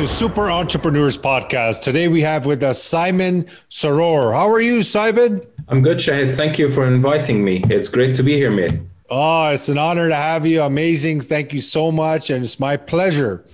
to 0.00 0.06
Super 0.06 0.50
Entrepreneurs 0.50 1.18
Podcast. 1.18 1.82
Today 1.82 2.08
we 2.08 2.22
have 2.22 2.46
with 2.46 2.62
us 2.62 2.82
Simon 2.82 3.46
Saror. 3.68 4.32
How 4.32 4.48
are 4.48 4.62
you, 4.62 4.82
Simon? 4.82 5.42
I'm 5.68 5.82
good, 5.82 5.98
Shahid. 5.98 6.34
Thank 6.34 6.58
you 6.58 6.70
for 6.70 6.86
inviting 6.86 7.44
me. 7.44 7.62
It's 7.68 7.90
great 7.90 8.14
to 8.14 8.22
be 8.22 8.32
here, 8.32 8.50
mate. 8.50 8.80
Oh, 9.10 9.48
it's 9.48 9.68
an 9.68 9.76
honor 9.76 10.08
to 10.08 10.14
have 10.14 10.46
you. 10.46 10.62
Amazing. 10.62 11.20
Thank 11.20 11.52
you 11.52 11.60
so 11.60 11.92
much. 11.92 12.30
And 12.30 12.42
it's 12.42 12.58
my 12.58 12.78
pleasure. 12.78 13.44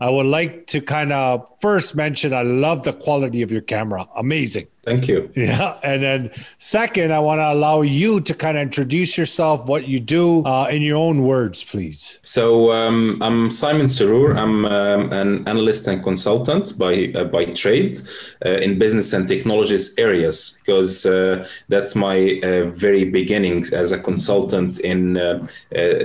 I 0.00 0.08
would 0.08 0.24
like 0.24 0.66
to 0.68 0.80
kind 0.80 1.12
of 1.12 1.46
first 1.60 1.94
mention 1.94 2.32
I 2.32 2.44
love 2.44 2.84
the 2.84 2.94
quality 2.94 3.42
of 3.42 3.52
your 3.52 3.60
camera. 3.60 4.08
Amazing. 4.16 4.68
Thank 4.82 5.08
you. 5.08 5.30
Yeah. 5.40 5.78
And 5.82 6.02
then 6.02 6.30
second, 6.58 7.12
I 7.12 7.18
want 7.18 7.38
to 7.38 7.52
allow 7.52 7.80
you 7.80 8.20
to 8.20 8.34
kind 8.34 8.56
of 8.58 8.62
introduce 8.62 9.16
yourself, 9.16 9.66
what 9.66 9.88
you 9.88 9.98
do 9.98 10.44
uh, 10.44 10.68
in 10.70 10.82
your 10.82 10.98
own 10.98 11.22
words, 11.22 11.64
please. 11.64 12.18
So 12.22 12.72
um, 12.72 13.18
I'm 13.22 13.50
Simon 13.50 13.86
Sarur. 13.86 14.36
I'm 14.36 14.66
um, 14.66 15.12
an 15.12 15.48
analyst 15.48 15.86
and 15.86 16.02
consultant 16.02 16.78
by 16.78 17.12
uh, 17.14 17.24
by 17.24 17.46
trade 17.46 18.00
uh, 18.44 18.50
in 18.50 18.78
business 18.78 19.12
and 19.12 19.26
technologies 19.26 19.94
areas 19.98 20.58
because 20.60 21.06
uh, 21.06 21.46
that's 21.68 21.94
my 21.94 22.40
uh, 22.42 22.66
very 22.70 23.04
beginnings 23.04 23.72
as 23.72 23.92
a 23.92 23.98
consultant 23.98 24.78
in 24.80 25.16
uh, 25.16 25.46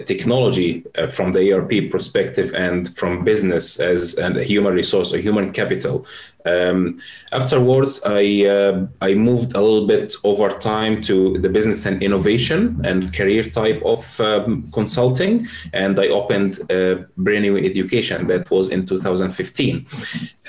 technology 0.05 0.83
from 1.09 1.33
the 1.33 1.51
ERP 1.51 1.91
perspective 1.91 2.53
and 2.55 2.95
from 2.95 3.23
business 3.23 3.79
as 3.79 4.17
a 4.17 4.43
human 4.43 4.73
resource 4.73 5.13
or 5.13 5.17
human 5.17 5.51
capital. 5.51 6.05
Um, 6.45 6.97
afterwards, 7.31 8.01
I 8.05 8.45
uh, 8.45 8.87
I 9.01 9.13
moved 9.13 9.55
a 9.55 9.61
little 9.61 9.87
bit 9.87 10.15
over 10.23 10.49
time 10.49 11.01
to 11.03 11.39
the 11.39 11.49
business 11.49 11.85
and 11.85 12.01
innovation 12.03 12.81
and 12.83 13.13
career 13.13 13.43
type 13.43 13.81
of 13.83 14.19
um, 14.19 14.69
consulting, 14.71 15.47
and 15.73 15.99
I 15.99 16.07
opened 16.09 16.59
uh, 16.71 17.05
brand 17.17 17.43
new 17.43 17.57
education. 17.57 18.27
That 18.27 18.49
was 18.51 18.69
in 18.69 18.85
2015. 18.85 19.85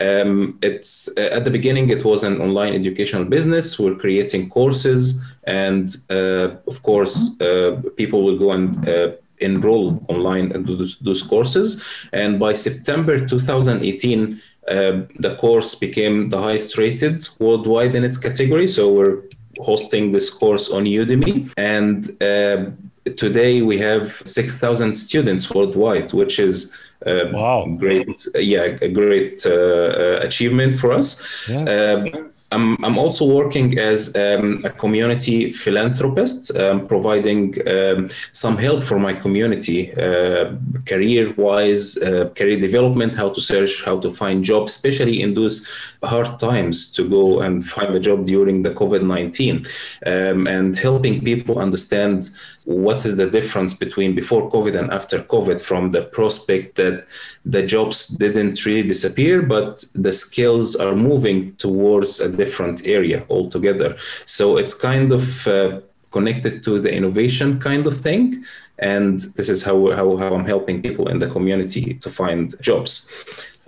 Um, 0.00 0.58
it's 0.62 1.08
uh, 1.16 1.22
at 1.32 1.44
the 1.44 1.50
beginning 1.50 1.88
it 1.88 2.04
was 2.04 2.24
an 2.24 2.40
online 2.40 2.74
educational 2.74 3.24
business. 3.24 3.78
We're 3.78 3.94
creating 3.94 4.50
courses, 4.50 5.22
and 5.44 5.96
uh, 6.10 6.56
of 6.66 6.82
course, 6.82 7.40
uh, 7.40 7.80
people 7.96 8.22
will 8.22 8.38
go 8.38 8.52
and 8.52 8.88
uh, 8.88 9.12
enroll 9.40 10.04
online 10.08 10.52
and 10.52 10.66
those, 10.66 10.96
those 10.98 11.22
courses. 11.22 11.82
And 12.12 12.38
by 12.38 12.54
September 12.54 13.18
2018 13.18 14.40
uh, 14.68 15.02
the 15.20 15.36
course 15.36 15.74
became 15.76 16.28
the 16.28 16.38
highest 16.38 16.76
rated 16.76 17.28
worldwide 17.38 17.94
in 17.94 18.02
its 18.02 18.18
category. 18.18 18.66
So 18.66 18.92
we're 18.92 19.22
hosting 19.60 20.12
this 20.12 20.28
course 20.28 20.70
on 20.70 20.84
Udemy. 20.84 21.52
And 21.56 22.10
uh, 22.20 22.70
today 23.16 23.62
we 23.62 23.78
have 23.78 24.20
6,000 24.24 24.94
students 24.94 25.50
worldwide, 25.50 26.12
which 26.12 26.40
is 26.40 26.72
uh, 27.06 27.30
wow. 27.32 27.66
Great, 27.78 28.26
yeah, 28.34 28.76
a 28.82 28.88
great 28.88 29.46
uh, 29.46 29.50
uh, 29.50 30.20
achievement 30.22 30.74
for 30.74 30.92
us. 30.92 31.22
Yes. 31.48 31.68
Um, 31.68 32.30
I'm, 32.52 32.84
I'm 32.84 32.96
also 32.96 33.24
working 33.26 33.78
as 33.78 34.14
um, 34.14 34.62
a 34.64 34.70
community 34.70 35.50
philanthropist, 35.50 36.56
um, 36.56 36.86
providing 36.86 37.54
um, 37.68 38.08
some 38.32 38.56
help 38.56 38.84
for 38.84 38.98
my 38.98 39.14
community, 39.14 39.92
uh, 39.94 40.52
career 40.84 41.34
wise, 41.36 41.96
uh, 41.98 42.30
career 42.36 42.60
development, 42.60 43.16
how 43.16 43.30
to 43.30 43.40
search, 43.40 43.84
how 43.84 43.98
to 43.98 44.10
find 44.10 44.44
jobs, 44.44 44.74
especially 44.76 45.22
in 45.22 45.34
those 45.34 45.66
hard 46.04 46.38
times 46.38 46.88
to 46.92 47.08
go 47.08 47.40
and 47.40 47.64
find 47.64 47.94
a 47.94 48.00
job 48.00 48.24
during 48.26 48.62
the 48.62 48.70
COVID 48.70 49.02
19, 49.02 49.66
um, 50.06 50.46
and 50.46 50.78
helping 50.78 51.22
people 51.22 51.58
understand 51.58 52.30
what 52.64 53.04
is 53.06 53.16
the 53.16 53.30
difference 53.30 53.74
between 53.74 54.14
before 54.14 54.50
COVID 54.50 54.78
and 54.78 54.92
after 54.92 55.20
COVID 55.20 55.60
from 55.60 55.92
the 55.92 56.02
prospect 56.02 56.76
that 56.76 56.95
the 57.44 57.62
jobs 57.62 58.08
didn't 58.08 58.64
really 58.66 58.86
disappear, 58.88 59.42
but 59.42 59.84
the 59.94 60.12
skills 60.12 60.76
are 60.76 60.94
moving 60.94 61.54
towards 61.56 62.20
a 62.20 62.28
different 62.28 62.86
area 62.86 63.24
altogether. 63.28 63.96
So 64.24 64.56
it's 64.56 64.74
kind 64.74 65.12
of 65.12 65.46
uh, 65.46 65.80
connected 66.10 66.62
to 66.64 66.80
the 66.80 66.92
innovation 66.92 67.58
kind 67.60 67.86
of 67.86 68.00
thing. 68.00 68.44
And 68.78 69.20
this 69.36 69.48
is 69.48 69.62
how, 69.62 69.90
how, 69.92 70.16
how 70.16 70.34
I'm 70.34 70.44
helping 70.44 70.82
people 70.82 71.08
in 71.08 71.18
the 71.18 71.28
community 71.28 71.94
to 71.94 72.10
find 72.10 72.54
jobs. 72.60 73.08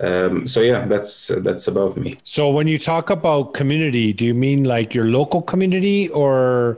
Um, 0.01 0.47
so 0.47 0.61
yeah, 0.61 0.85
that's 0.87 1.27
that's 1.27 1.67
about 1.67 1.97
me. 1.97 2.15
So 2.23 2.49
when 2.49 2.67
you 2.67 2.79
talk 2.79 3.09
about 3.09 3.53
community, 3.53 4.13
do 4.13 4.23
you 4.23 4.33
mean 4.33 4.63
like 4.63 4.95
your 4.95 5.05
local 5.05 5.41
community, 5.41 6.07
or 6.09 6.77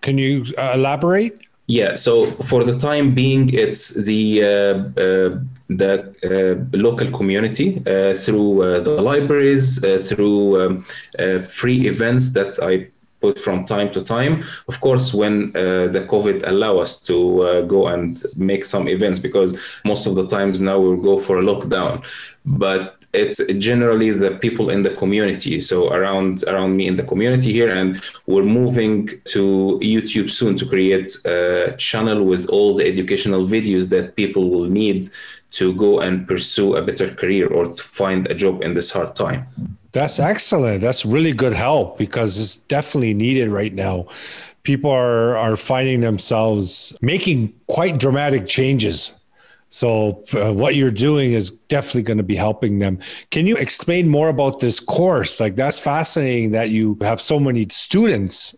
can 0.00 0.16
you 0.16 0.46
uh, 0.56 0.72
elaborate? 0.74 1.38
Yeah, 1.66 1.94
so 1.94 2.30
for 2.42 2.64
the 2.64 2.78
time 2.78 3.14
being, 3.14 3.52
it's 3.52 3.90
the 3.90 4.42
uh, 4.42 5.00
uh, 5.00 5.38
the 5.76 5.92
uh, 6.24 6.76
local 6.76 7.10
community 7.10 7.82
uh, 7.86 8.14
through 8.14 8.62
uh, 8.62 8.80
the 8.80 8.90
libraries, 8.90 9.82
uh, 9.84 10.02
through 10.04 10.60
um, 10.62 10.82
free 11.42 11.86
events 11.86 12.30
that 12.30 12.58
I 12.62 12.88
put 13.20 13.38
from 13.38 13.64
time 13.64 13.92
to 13.92 14.02
time. 14.02 14.42
Of 14.68 14.80
course, 14.80 15.14
when 15.14 15.52
the 15.52 16.04
COVID 16.08 16.46
allow 16.46 16.78
us 16.78 16.98
to 17.00 17.64
go 17.68 17.86
and 17.86 18.20
make 18.34 18.64
some 18.64 18.88
events, 18.88 19.20
because 19.20 19.56
most 19.84 20.06
of 20.06 20.16
the 20.16 20.26
times 20.26 20.60
now 20.60 20.80
we'll 20.80 20.96
go 20.96 21.20
for 21.20 21.38
a 21.38 21.42
lockdown, 21.42 22.04
but 22.44 23.02
it's 23.12 23.44
generally 23.58 24.10
the 24.10 24.32
people 24.38 24.70
in 24.70 24.82
the 24.82 24.90
community 24.90 25.60
so 25.60 25.92
around 25.92 26.44
around 26.44 26.76
me 26.76 26.86
in 26.86 26.96
the 26.96 27.02
community 27.02 27.52
here 27.52 27.70
and 27.70 28.02
we're 28.26 28.42
moving 28.42 29.06
to 29.24 29.78
youtube 29.82 30.30
soon 30.30 30.56
to 30.56 30.64
create 30.66 31.14
a 31.26 31.74
channel 31.76 32.24
with 32.24 32.46
all 32.46 32.74
the 32.74 32.86
educational 32.86 33.46
videos 33.46 33.88
that 33.90 34.16
people 34.16 34.48
will 34.50 34.66
need 34.66 35.10
to 35.52 35.74
go 35.74 36.00
and 36.00 36.26
pursue 36.26 36.76
a 36.76 36.82
better 36.82 37.08
career 37.14 37.46
or 37.48 37.66
to 37.66 37.82
find 37.82 38.26
a 38.28 38.34
job 38.34 38.62
in 38.62 38.74
this 38.74 38.90
hard 38.90 39.14
time 39.14 39.46
that's 39.92 40.18
excellent 40.18 40.80
that's 40.80 41.04
really 41.04 41.32
good 41.32 41.52
help 41.52 41.98
because 41.98 42.38
it's 42.38 42.56
definitely 42.68 43.14
needed 43.14 43.48
right 43.48 43.74
now 43.74 44.06
people 44.62 44.90
are 44.90 45.36
are 45.36 45.56
finding 45.56 46.00
themselves 46.00 46.94
making 47.00 47.52
quite 47.66 47.98
dramatic 47.98 48.46
changes 48.46 49.12
so 49.72 50.22
uh, 50.34 50.52
what 50.52 50.76
you're 50.76 50.90
doing 50.90 51.32
is 51.32 51.48
definitely 51.68 52.02
going 52.02 52.18
to 52.18 52.22
be 52.22 52.36
helping 52.36 52.78
them. 52.78 52.98
Can 53.30 53.46
you 53.46 53.56
explain 53.56 54.06
more 54.06 54.28
about 54.28 54.60
this 54.60 54.78
course? 54.78 55.40
Like 55.40 55.56
that's 55.56 55.80
fascinating 55.80 56.50
that 56.50 56.68
you 56.68 56.98
have 57.00 57.22
so 57.22 57.40
many 57.40 57.66
students 57.70 58.54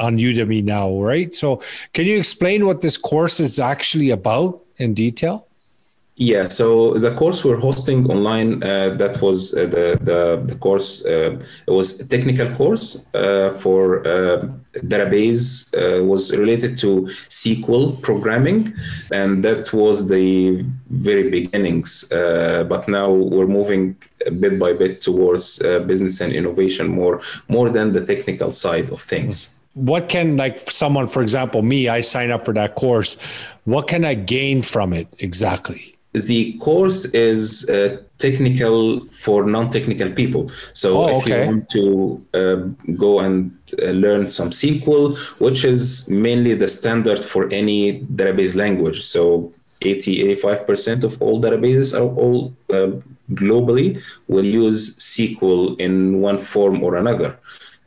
on 0.00 0.18
Udemy 0.18 0.64
now, 0.64 1.00
right? 1.00 1.32
So 1.32 1.62
can 1.94 2.04
you 2.04 2.18
explain 2.18 2.66
what 2.66 2.80
this 2.80 2.98
course 2.98 3.38
is 3.38 3.60
actually 3.60 4.10
about 4.10 4.60
in 4.78 4.92
detail? 4.92 5.45
Yeah, 6.18 6.48
so 6.48 6.94
the 6.94 7.14
course 7.14 7.44
we're 7.44 7.60
hosting 7.60 8.10
online, 8.10 8.62
uh, 8.62 8.94
that 8.96 9.20
was 9.20 9.54
uh, 9.54 9.66
the, 9.66 9.98
the, 10.00 10.40
the 10.46 10.54
course, 10.54 11.04
uh, 11.04 11.38
it 11.66 11.70
was 11.70 12.00
a 12.00 12.08
technical 12.08 12.48
course 12.54 13.04
uh, 13.12 13.50
for 13.50 14.00
uh, 14.08 14.48
database, 14.76 15.68
uh, 15.76 16.02
was 16.02 16.34
related 16.34 16.78
to 16.78 17.02
SQL 17.28 18.00
programming, 18.00 18.72
and 19.12 19.44
that 19.44 19.70
was 19.74 20.08
the 20.08 20.64
very 20.88 21.28
beginnings. 21.28 22.06
but 22.08 22.88
now 22.88 23.10
we're 23.12 23.46
moving 23.46 23.94
bit 24.40 24.58
by 24.58 24.72
bit 24.72 25.02
towards 25.02 25.58
business 25.86 26.22
and 26.22 26.32
innovation 26.32 26.88
more, 26.88 27.20
more 27.48 27.68
than 27.68 27.92
the 27.92 28.06
technical 28.06 28.50
side 28.52 28.90
of 28.90 29.02
things. 29.02 29.54
What 29.74 30.08
can, 30.08 30.38
like 30.38 30.70
someone, 30.70 31.08
for 31.08 31.20
example, 31.20 31.60
me, 31.60 31.90
I 31.90 32.00
sign 32.00 32.30
up 32.30 32.46
for 32.46 32.54
that 32.54 32.74
course, 32.74 33.18
what 33.64 33.86
can 33.86 34.06
I 34.06 34.14
gain 34.14 34.62
from 34.62 34.94
it 34.94 35.08
exactly? 35.18 35.95
The 36.24 36.54
course 36.58 37.04
is 37.06 37.68
uh, 37.68 37.98
technical 38.18 39.04
for 39.06 39.44
non-technical 39.44 40.10
people. 40.12 40.50
So 40.72 41.04
oh, 41.04 41.18
if 41.18 41.22
okay. 41.22 41.40
you 41.40 41.46
want 41.46 41.70
to 41.70 42.26
uh, 42.34 42.56
go 42.96 43.20
and 43.20 43.56
uh, 43.82 43.86
learn 43.86 44.28
some 44.28 44.50
SQL, 44.50 45.16
which 45.40 45.64
is 45.64 46.08
mainly 46.08 46.54
the 46.54 46.68
standard 46.68 47.22
for 47.24 47.50
any 47.50 48.00
database 48.00 48.54
language. 48.54 49.04
So 49.04 49.52
80, 49.82 50.34
85% 50.36 51.04
of 51.04 51.20
all 51.20 51.40
databases 51.40 51.98
are 51.98 52.14
all 52.16 52.56
uh, 52.70 52.98
globally 53.32 54.00
will 54.28 54.44
use 54.44 54.96
SQL 54.98 55.78
in 55.80 56.20
one 56.20 56.38
form 56.38 56.82
or 56.82 56.96
another 56.96 57.38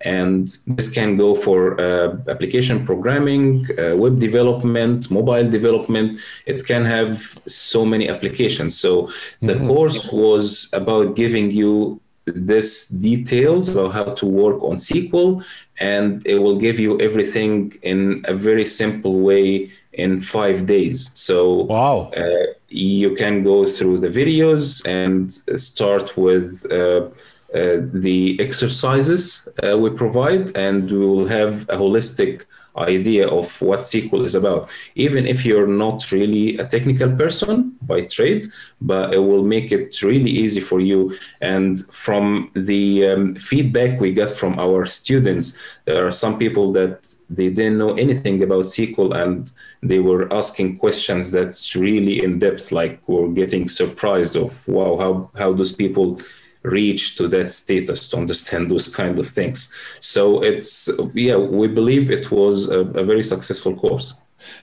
and 0.01 0.57
this 0.67 0.91
can 0.91 1.17
go 1.17 1.35
for 1.35 1.79
uh, 1.79 2.17
application 2.27 2.85
programming 2.85 3.67
uh, 3.77 3.95
web 3.95 4.19
development 4.19 5.11
mobile 5.11 5.49
development. 5.49 6.19
It 6.45 6.65
can 6.65 6.85
have 6.85 7.39
so 7.47 7.85
many 7.85 8.07
applications. 8.07 8.79
So 8.79 9.09
the 9.41 9.53
mm-hmm. 9.53 9.67
course 9.67 10.11
was 10.11 10.69
about 10.73 11.15
giving 11.15 11.51
you 11.51 11.99
this 12.25 12.87
details 12.87 13.69
about 13.69 13.91
how 13.91 14.03
to 14.03 14.25
work 14.27 14.61
on 14.61 14.75
sql 14.75 15.43
and 15.79 16.21
it 16.27 16.37
will 16.37 16.57
give 16.57 16.79
you 16.79 16.99
everything 17.01 17.73
in 17.81 18.23
a 18.25 18.35
very 18.35 18.65
simple 18.65 19.21
way 19.21 19.71
in 19.93 20.19
five 20.19 20.65
days. 20.65 21.11
So 21.15 21.63
wow. 21.63 22.11
uh, 22.15 22.53
you 22.69 23.15
can 23.15 23.43
go 23.43 23.65
through 23.65 23.99
the 23.99 24.07
videos 24.07 24.85
and 24.85 25.31
start 25.59 26.15
with 26.17 26.65
uh, 26.71 27.07
the 27.53 28.37
exercises 28.39 29.47
uh, 29.63 29.77
we 29.77 29.89
provide, 29.89 30.55
and 30.55 30.91
we 30.91 31.05
will 31.05 31.27
have 31.27 31.63
a 31.69 31.77
holistic 31.77 32.45
idea 32.77 33.27
of 33.27 33.61
what 33.61 33.81
SQL 33.81 34.23
is 34.23 34.35
about. 34.35 34.69
Even 34.95 35.25
if 35.25 35.45
you're 35.45 35.67
not 35.67 36.11
really 36.11 36.57
a 36.57 36.65
technical 36.65 37.11
person 37.15 37.75
by 37.81 38.01
trade, 38.01 38.45
but 38.81 39.13
it 39.13 39.17
will 39.17 39.43
make 39.43 39.71
it 39.71 40.01
really 40.01 40.29
easy 40.29 40.61
for 40.61 40.79
you. 40.79 41.17
And 41.41 41.79
from 41.91 42.51
the 42.55 43.07
um, 43.07 43.35
feedback 43.35 43.99
we 43.99 44.13
get 44.13 44.31
from 44.31 44.59
our 44.59 44.85
students, 44.85 45.57
there 45.85 46.05
are 46.05 46.11
some 46.11 46.37
people 46.37 46.71
that 46.73 47.15
they 47.29 47.49
didn't 47.49 47.77
know 47.77 47.93
anything 47.95 48.41
about 48.43 48.65
SQL 48.65 49.15
and 49.15 49.51
they 49.81 49.99
were 49.99 50.31
asking 50.33 50.77
questions 50.77 51.31
that's 51.31 51.75
really 51.75 52.23
in 52.23 52.39
depth, 52.39 52.71
like 52.71 52.99
we're 53.07 53.29
getting 53.29 53.67
surprised 53.67 54.35
of 54.35 54.67
wow, 54.67 54.97
how 54.97 55.31
how 55.35 55.53
those 55.53 55.71
people 55.71 56.19
reach 56.63 57.15
to 57.17 57.27
that 57.29 57.51
status 57.51 58.09
to 58.09 58.17
understand 58.17 58.69
those 58.69 58.93
kind 58.93 59.17
of 59.17 59.27
things. 59.27 59.73
So 59.99 60.43
it's 60.43 60.89
yeah, 61.13 61.37
we 61.37 61.67
believe 61.67 62.11
it 62.11 62.31
was 62.31 62.69
a, 62.69 62.79
a 62.79 63.03
very 63.03 63.23
successful 63.23 63.75
course. 63.75 64.15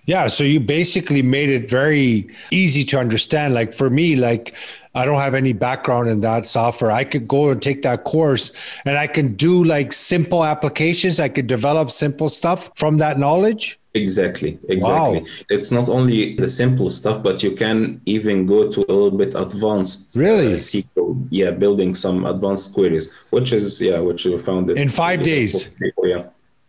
Yeah, 0.07 0.27
so 0.29 0.43
you 0.43 0.61
basically 0.61 1.23
made 1.23 1.51
it 1.51 1.71
very 1.71 2.29
easy 2.51 2.85
to 2.87 2.99
understand. 2.99 3.55
Like 3.55 3.75
for 3.75 3.91
me, 3.91 4.17
like 4.17 4.55
I 4.95 5.05
don't 5.05 5.21
have 5.21 5.35
any 5.35 5.53
background 5.53 6.09
in 6.09 6.21
that 6.23 6.47
software. 6.47 6.91
I 6.91 7.05
could 7.05 7.29
go 7.29 7.51
and 7.51 7.61
take 7.61 7.83
that 7.83 8.05
course 8.05 8.51
and 8.85 8.97
I 8.97 9.07
can 9.07 9.35
do 9.35 9.63
like 9.63 9.93
simple 9.93 10.45
applications. 10.45 11.21
I 11.21 11.29
could 11.29 11.47
develop 11.47 11.91
simple 11.91 12.31
stuff 12.31 12.71
from 12.77 12.99
that 12.99 13.19
knowledge. 13.19 13.79
Exactly, 13.97 14.59
exactly. 14.69 15.21
Wow. 15.21 15.27
It's 15.49 15.71
not 15.71 15.89
only 15.89 16.37
the 16.37 16.49
simple 16.49 16.91
stuff, 16.91 17.23
but 17.23 17.43
you 17.43 17.53
can 17.53 18.03
even 18.05 18.45
go 18.45 18.71
to 18.71 18.81
a 18.81 18.93
little 18.93 19.19
bit 19.23 19.35
advanced. 19.35 20.15
Really? 20.15 20.53
Uh, 20.53 20.59
SQL, 20.59 21.27
yeah, 21.31 21.51
building 21.51 21.95
some 21.95 22.27
advanced 22.27 22.75
queries, 22.75 23.11
which 23.31 23.55
is 23.55 23.81
yeah, 23.81 23.99
which 23.99 24.27
we 24.27 24.39
found 24.39 24.69
in 24.71 24.91
five 24.91 25.23
days. 25.23 25.69
yeah. 26.03 26.27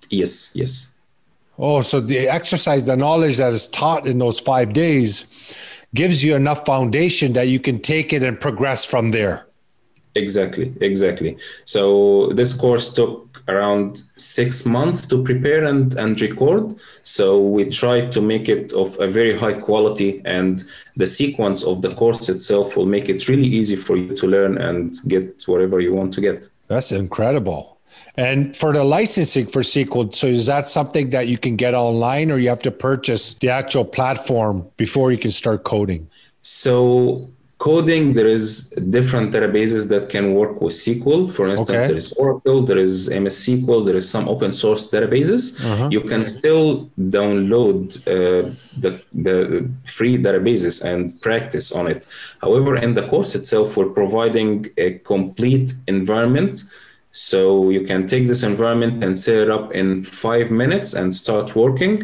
Yes, 0.10 0.56
yes. 0.56 0.92
Oh, 1.60 1.82
so 1.82 2.00
the 2.00 2.30
exercise, 2.30 2.84
the 2.84 2.96
knowledge 2.96 3.38
that 3.38 3.52
is 3.52 3.68
taught 3.68 4.08
in 4.08 4.20
those 4.20 4.40
five 4.40 4.72
days, 4.72 5.26
gives 5.94 6.24
you 6.24 6.34
enough 6.36 6.66
foundation 6.66 7.34
that 7.34 7.50
you 7.50 7.60
can 7.60 7.82
take 7.82 8.14
it 8.14 8.24
and 8.24 8.40
progress 8.40 8.86
from 8.86 9.12
there. 9.12 9.48
Exactly, 10.16 10.74
exactly. 10.80 11.38
So 11.66 12.32
this 12.34 12.54
course 12.54 12.94
took 12.94 13.27
around 13.48 14.04
six 14.18 14.66
months 14.66 15.06
to 15.08 15.24
prepare 15.24 15.66
and, 15.66 15.96
and 15.96 16.20
record. 16.22 16.76
So 17.04 17.40
we 17.40 17.70
tried 17.70 18.12
to 18.14 18.22
make 18.22 18.50
it 18.50 18.74
of 18.74 19.00
a 19.00 19.08
very 19.08 19.38
high 19.38 19.54
quality, 19.54 20.22
and 20.26 20.64
the 20.96 21.08
sequence 21.08 21.64
of 21.64 21.82
the 21.82 21.94
course 21.96 22.30
itself 22.30 22.76
will 22.76 22.86
make 22.86 23.10
it 23.10 23.28
really 23.28 23.48
easy 23.48 23.76
for 23.76 23.96
you 23.96 24.16
to 24.16 24.28
learn 24.28 24.58
and 24.58 24.96
get 25.08 25.44
whatever 25.48 25.80
you 25.80 25.94
want 25.94 26.14
to 26.16 26.22
get. 26.22 26.50
That's 26.68 26.92
incredible. 26.92 27.78
And 28.16 28.58
for 28.58 28.74
the 28.74 28.84
licensing 28.84 29.46
for 29.46 29.62
SQL, 29.62 30.14
so 30.14 30.28
is 30.28 30.48
that 30.48 30.68
something 30.68 31.12
that 31.12 31.28
you 31.28 31.38
can 31.38 31.56
get 31.56 31.74
online, 31.74 32.32
or 32.32 32.40
you 32.40 32.50
have 32.50 32.64
to 32.64 32.72
purchase 32.72 33.36
the 33.36 33.50
actual 33.50 33.86
platform 33.86 34.68
before 34.76 35.12
you 35.12 35.18
can 35.18 35.32
start 35.32 35.64
coding? 35.64 36.10
So 36.42 37.30
coding 37.58 38.14
there 38.14 38.28
is 38.28 38.70
different 38.98 39.34
databases 39.34 39.88
that 39.88 40.10
can 40.10 40.36
work 40.36 40.62
with 40.62 40.74
sql 40.74 41.34
for 41.34 41.48
instance 41.48 41.70
okay. 41.72 41.88
there 41.88 41.98
is 41.98 42.14
oracle 42.14 42.64
there 42.64 42.78
is 42.78 43.10
ms 43.10 43.36
sql 43.46 43.84
there 43.86 43.98
is 43.98 44.08
some 44.08 44.30
open 44.30 44.54
source 44.54 44.92
databases. 44.92 45.60
Uh-huh. 45.66 45.90
you 45.92 46.02
can 46.02 46.24
still 46.24 46.90
download 47.00 47.98
uh, 48.08 48.54
the, 48.78 49.02
the 49.14 49.68
free 49.86 50.18
databases 50.18 50.84
and 50.84 51.20
practice 51.22 51.72
on 51.72 51.88
it. 51.88 52.06
However 52.42 52.78
in 52.78 52.94
the 52.94 53.08
course 53.08 53.34
itself 53.34 53.76
we're 53.76 53.90
providing 53.90 54.68
a 54.78 55.00
complete 55.00 55.74
environment. 55.88 56.64
So 57.12 57.72
you 57.72 57.84
can 57.84 58.08
take 58.08 58.28
this 58.28 58.44
environment 58.44 59.04
and 59.04 59.18
set 59.18 59.36
it 59.36 59.50
up 59.50 59.74
in 59.74 60.04
five 60.04 60.52
minutes 60.52 60.94
and 60.94 61.14
start 61.14 61.56
working 61.56 62.04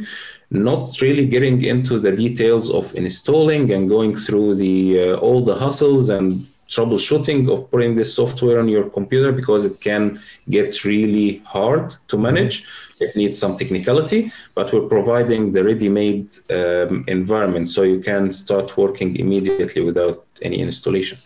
not 0.54 1.02
really 1.02 1.26
getting 1.26 1.64
into 1.64 2.00
the 2.00 2.12
details 2.12 2.72
of 2.72 2.94
installing 2.96 3.72
and 3.72 3.90
going 3.90 4.16
through 4.16 4.56
the 4.56 5.00
uh, 5.00 5.16
all 5.16 5.44
the 5.44 5.56
hustles 5.56 6.10
and 6.10 6.48
troubleshooting 6.70 7.52
of 7.52 7.70
putting 7.72 7.96
this 7.96 8.14
software 8.14 8.60
on 8.60 8.68
your 8.68 8.90
computer 8.90 9.32
because 9.32 9.66
it 9.66 9.80
can 9.82 10.20
get 10.50 10.84
really 10.86 11.42
hard 11.46 11.96
to 12.08 12.18
manage. 12.18 12.66
It 13.00 13.16
needs 13.16 13.38
some 13.38 13.58
technicality, 13.58 14.32
but 14.56 14.74
we're 14.74 14.88
providing 14.88 15.52
the 15.52 15.64
ready-made 15.64 16.30
um, 16.50 17.04
environment 17.08 17.68
so 17.70 17.84
you 17.84 18.00
can 18.00 18.32
start 18.32 18.78
working 18.78 19.16
immediately 19.18 19.82
without 19.82 20.26
any 20.42 20.60
installation. 20.60 21.18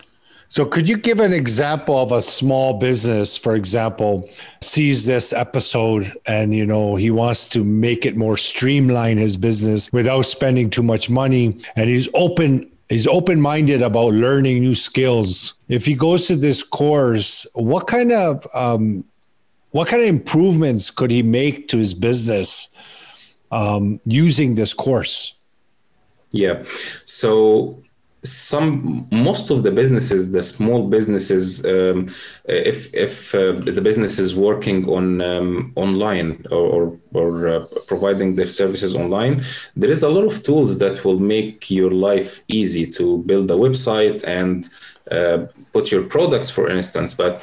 So, 0.50 0.64
could 0.64 0.88
you 0.88 0.96
give 0.96 1.20
an 1.20 1.34
example 1.34 2.00
of 2.00 2.10
a 2.10 2.22
small 2.22 2.78
business, 2.78 3.36
for 3.36 3.54
example, 3.54 4.28
sees 4.62 5.04
this 5.04 5.34
episode 5.34 6.12
and 6.26 6.54
you 6.54 6.64
know 6.64 6.96
he 6.96 7.10
wants 7.10 7.48
to 7.50 7.62
make 7.62 8.06
it 8.06 8.16
more 8.16 8.36
streamline 8.36 9.18
his 9.18 9.36
business 9.36 9.92
without 9.92 10.22
spending 10.22 10.70
too 10.70 10.82
much 10.82 11.10
money, 11.10 11.58
and 11.76 11.90
he's 11.90 12.08
open 12.14 12.70
he's 12.88 13.06
open-minded 13.06 13.82
about 13.82 14.14
learning 14.14 14.60
new 14.60 14.74
skills. 14.74 15.54
If 15.68 15.84
he 15.84 15.94
goes 15.94 16.26
to 16.28 16.36
this 16.36 16.62
course, 16.62 17.46
what 17.52 17.86
kind 17.86 18.12
of 18.12 18.46
um, 18.54 19.04
what 19.70 19.88
kind 19.88 20.02
of 20.02 20.08
improvements 20.08 20.90
could 20.90 21.10
he 21.10 21.22
make 21.22 21.68
to 21.68 21.76
his 21.76 21.92
business 21.92 22.68
um, 23.50 24.00
using 24.04 24.54
this 24.54 24.72
course? 24.72 25.34
Yeah, 26.30 26.62
so 27.04 27.82
some 28.24 29.06
most 29.12 29.50
of 29.50 29.62
the 29.62 29.70
businesses 29.70 30.32
the 30.32 30.42
small 30.42 30.88
businesses 30.88 31.64
um, 31.66 32.12
if 32.46 32.92
if 32.92 33.34
uh, 33.34 33.52
the 33.76 33.80
business 33.80 34.18
is 34.18 34.34
working 34.34 34.88
on 34.88 35.20
um, 35.20 35.72
online 35.76 36.44
or 36.50 36.66
or, 36.76 36.98
or 37.14 37.48
uh, 37.48 37.64
providing 37.86 38.34
their 38.34 38.46
services 38.46 38.94
online 38.94 39.42
there 39.76 39.90
is 39.90 40.02
a 40.02 40.08
lot 40.08 40.24
of 40.24 40.42
tools 40.42 40.78
that 40.78 41.04
will 41.04 41.20
make 41.20 41.70
your 41.70 41.92
life 41.92 42.42
easy 42.48 42.84
to 42.86 43.18
build 43.18 43.50
a 43.50 43.54
website 43.54 44.24
and 44.24 44.68
uh, 45.10 45.46
put 45.72 45.90
your 45.90 46.04
products 46.04 46.50
for 46.50 46.68
instance. 46.68 47.14
But 47.14 47.42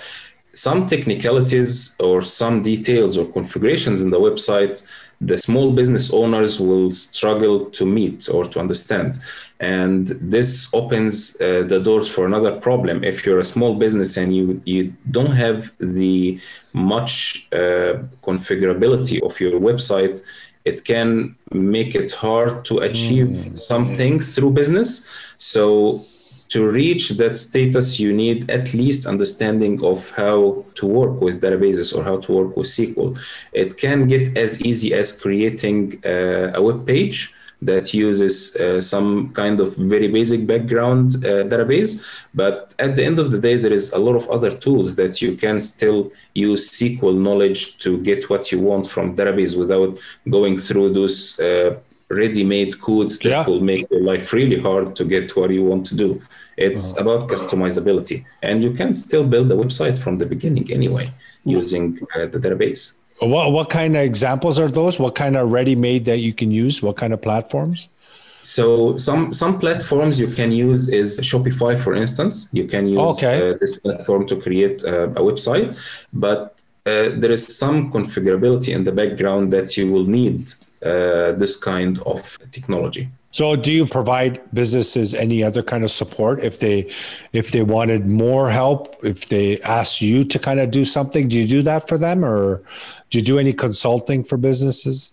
some 0.54 0.88
technicalities 0.88 1.96
or 2.00 2.22
some 2.22 2.62
details 2.62 3.18
or 3.18 3.26
configurations 3.26 4.02
in 4.02 4.10
the 4.10 4.20
website 4.20 4.84
the 5.22 5.38
small 5.38 5.72
business 5.72 6.12
owners 6.12 6.60
will 6.60 6.92
struggle 6.92 7.66
to 7.72 7.86
meet 7.86 8.30
or 8.30 8.46
to 8.46 8.60
understand. 8.60 9.20
And 9.60 10.08
this 10.22 10.68
opens 10.74 11.40
uh, 11.42 11.64
the 11.68 11.80
doors 11.80 12.08
for 12.08 12.26
another 12.26 12.60
problem. 12.60 13.04
If 13.04 13.26
you're 13.26 13.40
a 13.40 13.44
small 13.44 13.76
business 13.76 14.18
and 14.18 14.36
you, 14.36 14.62
you 14.66 14.94
don't 15.12 15.32
have 15.32 15.72
the 15.80 16.40
much 16.74 17.48
uh, 17.54 18.04
configurability 18.22 19.22
of 19.24 19.40
your 19.40 19.60
website, 19.60 20.22
it 20.66 20.84
can 20.84 21.36
make 21.52 21.96
it 21.96 22.12
hard 22.12 22.66
to 22.66 22.80
achieve 22.80 23.28
mm. 23.28 23.58
some 23.58 23.86
things 23.86 24.34
through 24.36 24.52
business. 24.52 25.08
So 25.38 26.06
to 26.50 26.70
reach 26.70 27.10
that 27.10 27.36
status, 27.36 28.00
you 28.00 28.14
need 28.14 28.50
at 28.50 28.74
least 28.74 29.06
understanding 29.06 29.84
of 29.84 30.10
how 30.12 30.66
to 30.76 30.86
work 30.86 31.22
with 31.22 31.42
databases 31.42 31.96
or 31.96 32.04
how 32.04 32.18
to 32.18 32.32
work 32.32 32.56
with 32.56 32.68
SQL. 32.68 33.18
It 33.54 33.78
can 33.78 34.08
get 34.08 34.38
as 34.38 34.62
easy 34.62 34.94
as 34.94 35.20
creating 35.20 36.02
uh, 36.06 36.52
a 36.54 36.62
web 36.62 36.86
page 36.86 37.34
that 37.62 37.94
uses 37.94 38.56
uh, 38.58 38.80
some 38.80 39.32
kind 39.34 39.60
of 39.60 39.76
very 39.76 40.08
basic 40.08 40.46
background 40.46 41.16
uh, 41.16 41.44
database. 41.46 42.04
But 42.34 42.76
at 42.80 42.96
the 42.96 43.04
end 43.04 43.18
of 43.18 43.32
the 43.32 43.40
day, 43.40 43.56
there 43.58 43.74
is 43.74 43.92
a 43.94 43.98
lot 43.98 44.16
of 44.16 44.30
other 44.30 44.52
tools 44.52 44.96
that 44.96 45.22
you 45.22 45.36
can 45.36 45.62
still 45.62 46.12
use 46.34 46.70
SQL 46.72 47.18
knowledge 47.18 47.78
to 47.80 47.98
get 48.00 48.30
what 48.30 48.52
you 48.52 48.60
want 48.60 48.88
from 48.88 49.16
database 49.16 49.58
without 49.58 49.98
going 50.30 50.60
through 50.60 50.94
those 50.94 51.40
uh, 51.40 51.80
ready-made 52.10 52.80
codes 52.82 53.20
that 53.20 53.30
yeah. 53.30 53.46
will 53.46 53.62
make 53.62 53.90
your 53.90 54.02
life 54.02 54.32
really 54.34 54.60
hard 54.60 54.96
to 54.96 55.04
get 55.04 55.36
what 55.36 55.50
you 55.50 55.64
want 55.64 55.86
to 55.88 55.96
do. 55.96 56.22
It's 56.58 56.98
oh. 56.98 57.02
about 57.02 57.30
customizability, 57.30 58.26
and 58.44 58.62
you 58.62 58.72
can 58.72 58.94
still 58.94 59.26
build 59.26 59.52
a 59.52 59.56
website 59.56 59.98
from 59.98 60.18
the 60.18 60.26
beginning 60.26 60.72
anyway 60.72 61.12
using 61.44 62.00
uh, 62.16 62.26
the 62.28 62.40
database. 62.40 62.98
What 63.20 63.52
what 63.54 63.70
kind 63.70 63.96
of 63.96 64.04
examples 64.04 64.60
are 64.60 64.68
those? 64.68 65.00
What 65.00 65.16
kind 65.16 65.36
of 65.38 65.52
ready-made 65.52 66.06
that 66.06 66.20
you 66.20 66.34
can 66.34 66.52
use? 66.52 66.82
What 66.82 66.98
kind 66.98 67.14
of 67.14 67.22
platforms? 67.22 67.90
So 68.42 68.96
some 68.98 69.34
some 69.34 69.58
platforms 69.58 70.20
you 70.20 70.28
can 70.28 70.52
use 70.52 70.88
is 70.90 71.20
Shopify, 71.22 71.80
for 71.80 71.96
instance. 71.96 72.48
You 72.52 72.66
can 72.66 72.88
use 72.88 73.18
okay. 73.18 73.52
uh, 73.52 73.58
this 73.60 73.80
platform 73.80 74.28
to 74.28 74.36
create 74.36 74.84
uh, 74.84 75.10
a 75.10 75.22
website, 75.30 75.76
but 76.14 76.62
uh, 76.86 77.10
there 77.18 77.32
is 77.32 77.58
some 77.58 77.92
configurability 77.92 78.70
in 78.76 78.84
the 78.84 78.92
background 78.92 79.52
that 79.54 79.76
you 79.78 79.92
will 79.92 80.06
need 80.06 80.54
uh, 80.84 81.32
this 81.34 81.56
kind 81.56 82.00
of 82.04 82.38
technology. 82.52 83.10
So, 83.32 83.56
do 83.58 83.72
you 83.72 83.86
provide 83.86 84.40
businesses 84.54 85.14
any 85.14 85.44
other 85.44 85.62
kind 85.62 85.84
of 85.84 85.92
support 85.92 86.42
if 86.42 86.60
they 86.60 86.90
if 87.34 87.52
they 87.52 87.64
wanted 87.64 88.08
more 88.08 88.50
help? 88.50 88.96
If 89.04 89.28
they 89.28 89.60
ask 89.62 90.02
you 90.02 90.24
to 90.24 90.40
kind 90.40 90.60
of 90.60 90.72
do 90.72 90.86
something, 90.86 91.28
do 91.28 91.38
you 91.38 91.48
do 91.48 91.62
that 91.64 91.90
for 91.90 91.98
them, 91.98 92.24
or 92.24 92.64
do 93.10 93.20
you 93.20 93.26
do 93.26 93.38
any 93.38 93.52
consulting 93.52 94.24
for 94.24 94.38
businesses? 94.38 95.12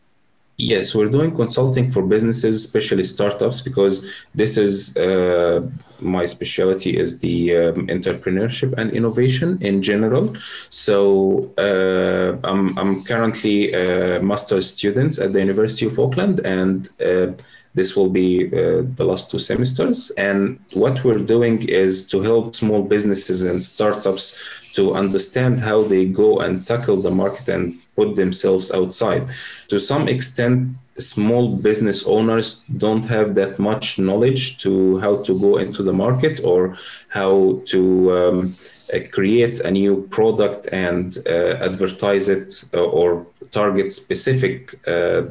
Yes, 0.62 0.94
we're 0.94 1.08
doing 1.08 1.34
consulting 1.34 1.90
for 1.90 2.02
businesses, 2.02 2.64
especially 2.64 3.02
startups, 3.02 3.60
because 3.60 4.06
this 4.32 4.56
is 4.56 4.96
uh, 4.96 5.68
my 5.98 6.24
specialty 6.24 6.96
is 6.96 7.18
the 7.18 7.56
um, 7.56 7.88
entrepreneurship 7.88 8.72
and 8.78 8.92
innovation 8.92 9.58
in 9.60 9.82
general. 9.82 10.36
So 10.68 11.50
uh, 11.58 12.38
I'm, 12.46 12.78
I'm 12.78 13.02
currently 13.02 13.72
a 13.72 14.22
master's 14.22 14.72
student 14.72 15.18
at 15.18 15.32
the 15.32 15.40
University 15.40 15.86
of 15.86 15.98
Auckland, 15.98 16.38
and 16.46 16.88
uh, 17.04 17.32
this 17.74 17.96
will 17.96 18.10
be 18.10 18.46
uh, 18.46 18.82
the 18.94 19.04
last 19.04 19.32
two 19.32 19.40
semesters. 19.40 20.10
And 20.10 20.60
what 20.74 21.02
we're 21.02 21.24
doing 21.34 21.68
is 21.68 22.06
to 22.08 22.22
help 22.22 22.54
small 22.54 22.82
businesses 22.84 23.42
and 23.42 23.60
startups 23.60 24.38
to 24.72 24.94
understand 24.94 25.60
how 25.60 25.82
they 25.82 26.06
go 26.06 26.40
and 26.40 26.66
tackle 26.66 27.00
the 27.00 27.10
market 27.10 27.48
and 27.48 27.78
put 27.94 28.16
themselves 28.16 28.70
outside. 28.72 29.28
To 29.68 29.78
some 29.78 30.08
extent, 30.08 30.76
small 30.98 31.56
business 31.56 32.04
owners 32.06 32.62
don't 32.78 33.04
have 33.04 33.34
that 33.34 33.58
much 33.58 33.98
knowledge 33.98 34.58
to 34.58 34.98
how 34.98 35.22
to 35.22 35.38
go 35.38 35.56
into 35.58 35.82
the 35.82 35.92
market 35.92 36.40
or 36.44 36.76
how 37.08 37.60
to 37.66 38.12
um, 38.12 38.56
create 39.00 39.60
a 39.60 39.70
new 39.70 40.06
product 40.10 40.68
and 40.72 41.18
uh, 41.26 41.56
advertise 41.60 42.28
it 42.28 42.64
uh, 42.74 42.78
or 42.78 43.26
target 43.50 43.92
specific 43.92 44.74
uh, 44.86 44.90
uh, 44.90 45.24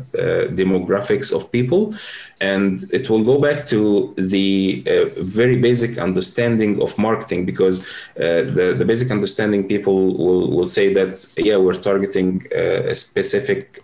demographics 0.62 1.34
of 1.34 1.52
people. 1.52 1.94
And 2.40 2.84
it 2.92 3.10
will 3.10 3.24
go 3.24 3.40
back 3.40 3.66
to 3.68 4.14
the 4.18 4.84
uh, 4.88 5.22
very 5.24 5.58
basic 5.58 5.98
understanding 5.98 6.82
of 6.82 6.98
marketing 6.98 7.46
because 7.46 7.86
the, 8.16 8.76
the 8.78 8.86
basic 8.86 9.12
understanding 9.12 9.68
people 9.68 10.16
will, 10.18 10.52
will 10.52 10.68
say 10.68 10.94
that, 10.94 11.26
yeah, 11.38 11.58
we're 11.58 11.74
targeting 11.74 12.46
a 12.54 12.94
specific 12.94 13.84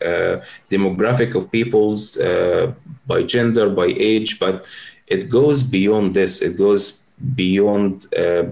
demographic 0.70 1.36
of 1.36 1.52
peoples 1.52 2.18
by 3.08 3.24
gender, 3.24 3.70
by 3.70 3.88
age, 3.98 4.40
but 4.40 4.66
it 5.08 5.30
goes 5.30 5.64
beyond 5.64 6.14
this. 6.14 6.42
It 6.42 6.58
goes 6.58 7.04
beyond 7.36 8.14
uh, 8.16 8.44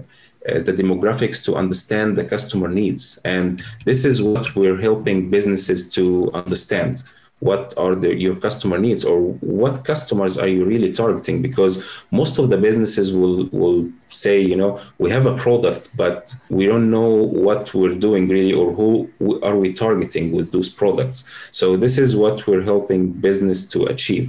Uh, 0.48 0.62
the 0.68 0.72
demographics 0.72 1.38
to 1.44 1.56
understand 1.56 2.16
the 2.16 2.24
customer 2.24 2.68
needs. 2.68 3.18
And 3.24 3.62
this 3.84 4.04
is 4.04 4.16
what 4.22 4.54
we're 4.54 4.80
helping 4.80 5.28
businesses 5.36 5.80
to 5.96 6.30
understand. 6.34 7.02
What 7.40 7.74
are 7.76 7.94
the, 8.02 8.14
your 8.14 8.36
customer 8.36 8.78
needs, 8.78 9.04
or 9.04 9.18
what 9.60 9.84
customers 9.84 10.38
are 10.38 10.48
you 10.48 10.64
really 10.64 10.90
targeting? 10.92 11.42
Because 11.42 11.74
most 12.10 12.38
of 12.38 12.48
the 12.48 12.56
businesses 12.56 13.12
will 13.12 13.38
will 13.60 13.90
say, 14.08 14.36
you 14.40 14.56
know, 14.56 14.80
we 15.02 15.10
have 15.10 15.26
a 15.26 15.36
product, 15.36 15.90
but 15.96 16.34
we 16.48 16.64
don't 16.70 16.88
know 16.96 17.10
what 17.46 17.74
we're 17.74 17.98
doing 18.08 18.28
really, 18.28 18.54
or 18.60 18.68
who 18.78 19.10
are 19.42 19.56
we 19.62 19.68
targeting 19.72 20.26
with 20.36 20.50
those 20.52 20.70
products. 20.70 21.24
So 21.50 21.76
this 21.76 21.98
is 21.98 22.10
what 22.22 22.46
we're 22.46 22.66
helping 22.72 23.02
business 23.28 23.60
to 23.72 23.78
achieve. 23.94 24.28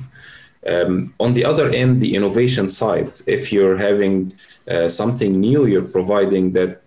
Um, 0.67 1.13
on 1.19 1.33
the 1.33 1.45
other 1.45 1.69
end, 1.69 2.01
the 2.01 2.15
innovation 2.15 2.67
side, 2.67 3.21
if 3.25 3.53
you're 3.53 3.77
having 3.77 4.33
uh, 4.69 4.89
something 4.89 5.31
new 5.39 5.65
you're 5.65 5.81
providing 5.99 6.51
that 6.53 6.81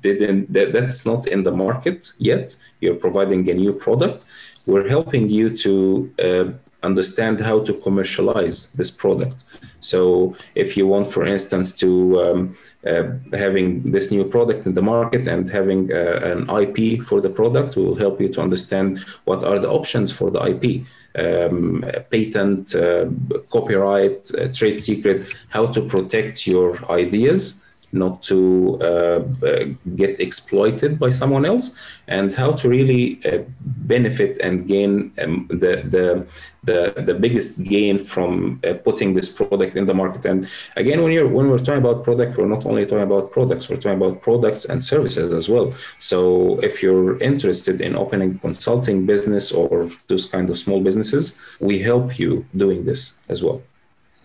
didn't 0.00 0.52
that, 0.52 0.72
that's 0.72 1.04
not 1.06 1.26
in 1.26 1.42
the 1.44 1.52
market 1.52 2.12
yet, 2.18 2.56
you're 2.80 2.94
providing 2.94 3.48
a 3.48 3.54
new 3.54 3.72
product. 3.72 4.24
We're 4.66 4.88
helping 4.88 5.28
you 5.28 5.56
to 5.56 6.14
uh, 6.22 6.44
understand 6.82 7.40
how 7.40 7.60
to 7.60 7.72
commercialize 7.72 8.66
this 8.74 8.90
product. 8.90 9.44
So 9.80 10.36
if 10.54 10.76
you 10.76 10.86
want, 10.86 11.06
for 11.08 11.26
instance, 11.26 11.74
to 11.74 12.20
um, 12.22 12.56
uh, 12.86 13.04
having 13.32 13.90
this 13.90 14.10
new 14.10 14.24
product 14.24 14.66
in 14.66 14.74
the 14.74 14.82
market 14.82 15.26
and 15.26 15.48
having 15.48 15.92
uh, 15.92 16.20
an 16.32 16.48
IP 16.62 17.02
for 17.02 17.20
the 17.20 17.30
product, 17.30 17.76
we 17.76 17.84
will 17.84 17.96
help 17.96 18.20
you 18.20 18.28
to 18.28 18.40
understand 18.40 19.00
what 19.24 19.42
are 19.42 19.58
the 19.58 19.68
options 19.68 20.12
for 20.12 20.30
the 20.30 20.40
IP. 20.52 20.86
Um, 21.18 21.84
patent, 22.10 22.74
uh, 22.74 23.06
copyright, 23.50 24.30
uh, 24.34 24.52
trade 24.52 24.78
secret, 24.78 25.26
how 25.48 25.66
to 25.66 25.80
protect 25.80 26.46
your 26.46 26.78
ideas 26.90 27.60
not 27.92 28.22
to 28.22 28.78
uh, 28.82 29.20
uh, 29.46 29.64
get 29.96 30.20
exploited 30.20 30.98
by 30.98 31.10
someone 31.10 31.44
else, 31.44 31.74
and 32.06 32.32
how 32.32 32.52
to 32.52 32.68
really 32.68 33.20
uh, 33.24 33.38
benefit 33.60 34.38
and 34.40 34.68
gain 34.68 35.12
um, 35.22 35.46
the, 35.48 35.82
the, 35.94 36.26
the 36.64 37.02
the 37.02 37.14
biggest 37.14 37.62
gain 37.64 37.98
from 37.98 38.60
putting 38.84 39.14
this 39.14 39.28
product 39.28 39.76
in 39.76 39.86
the 39.86 39.94
market. 39.94 40.24
And 40.26 40.48
again, 40.76 41.02
when 41.02 41.12
you're 41.12 41.28
when 41.28 41.48
we're 41.50 41.58
talking 41.58 41.84
about 41.84 42.04
product, 42.04 42.36
we're 42.36 42.46
not 42.46 42.66
only 42.66 42.84
talking 42.84 43.04
about 43.04 43.30
products, 43.32 43.68
we're 43.68 43.76
talking 43.76 44.00
about 44.02 44.20
products 44.22 44.64
and 44.66 44.82
services 44.82 45.32
as 45.32 45.48
well. 45.48 45.72
So 45.98 46.58
if 46.60 46.82
you're 46.82 47.18
interested 47.22 47.80
in 47.80 47.96
opening 47.96 48.38
consulting 48.38 49.06
business 49.06 49.52
or 49.52 49.90
those 50.08 50.26
kind 50.26 50.50
of 50.50 50.58
small 50.58 50.80
businesses, 50.82 51.34
we 51.60 51.78
help 51.78 52.18
you 52.18 52.44
doing 52.56 52.84
this 52.84 53.14
as 53.28 53.42
well. 53.42 53.62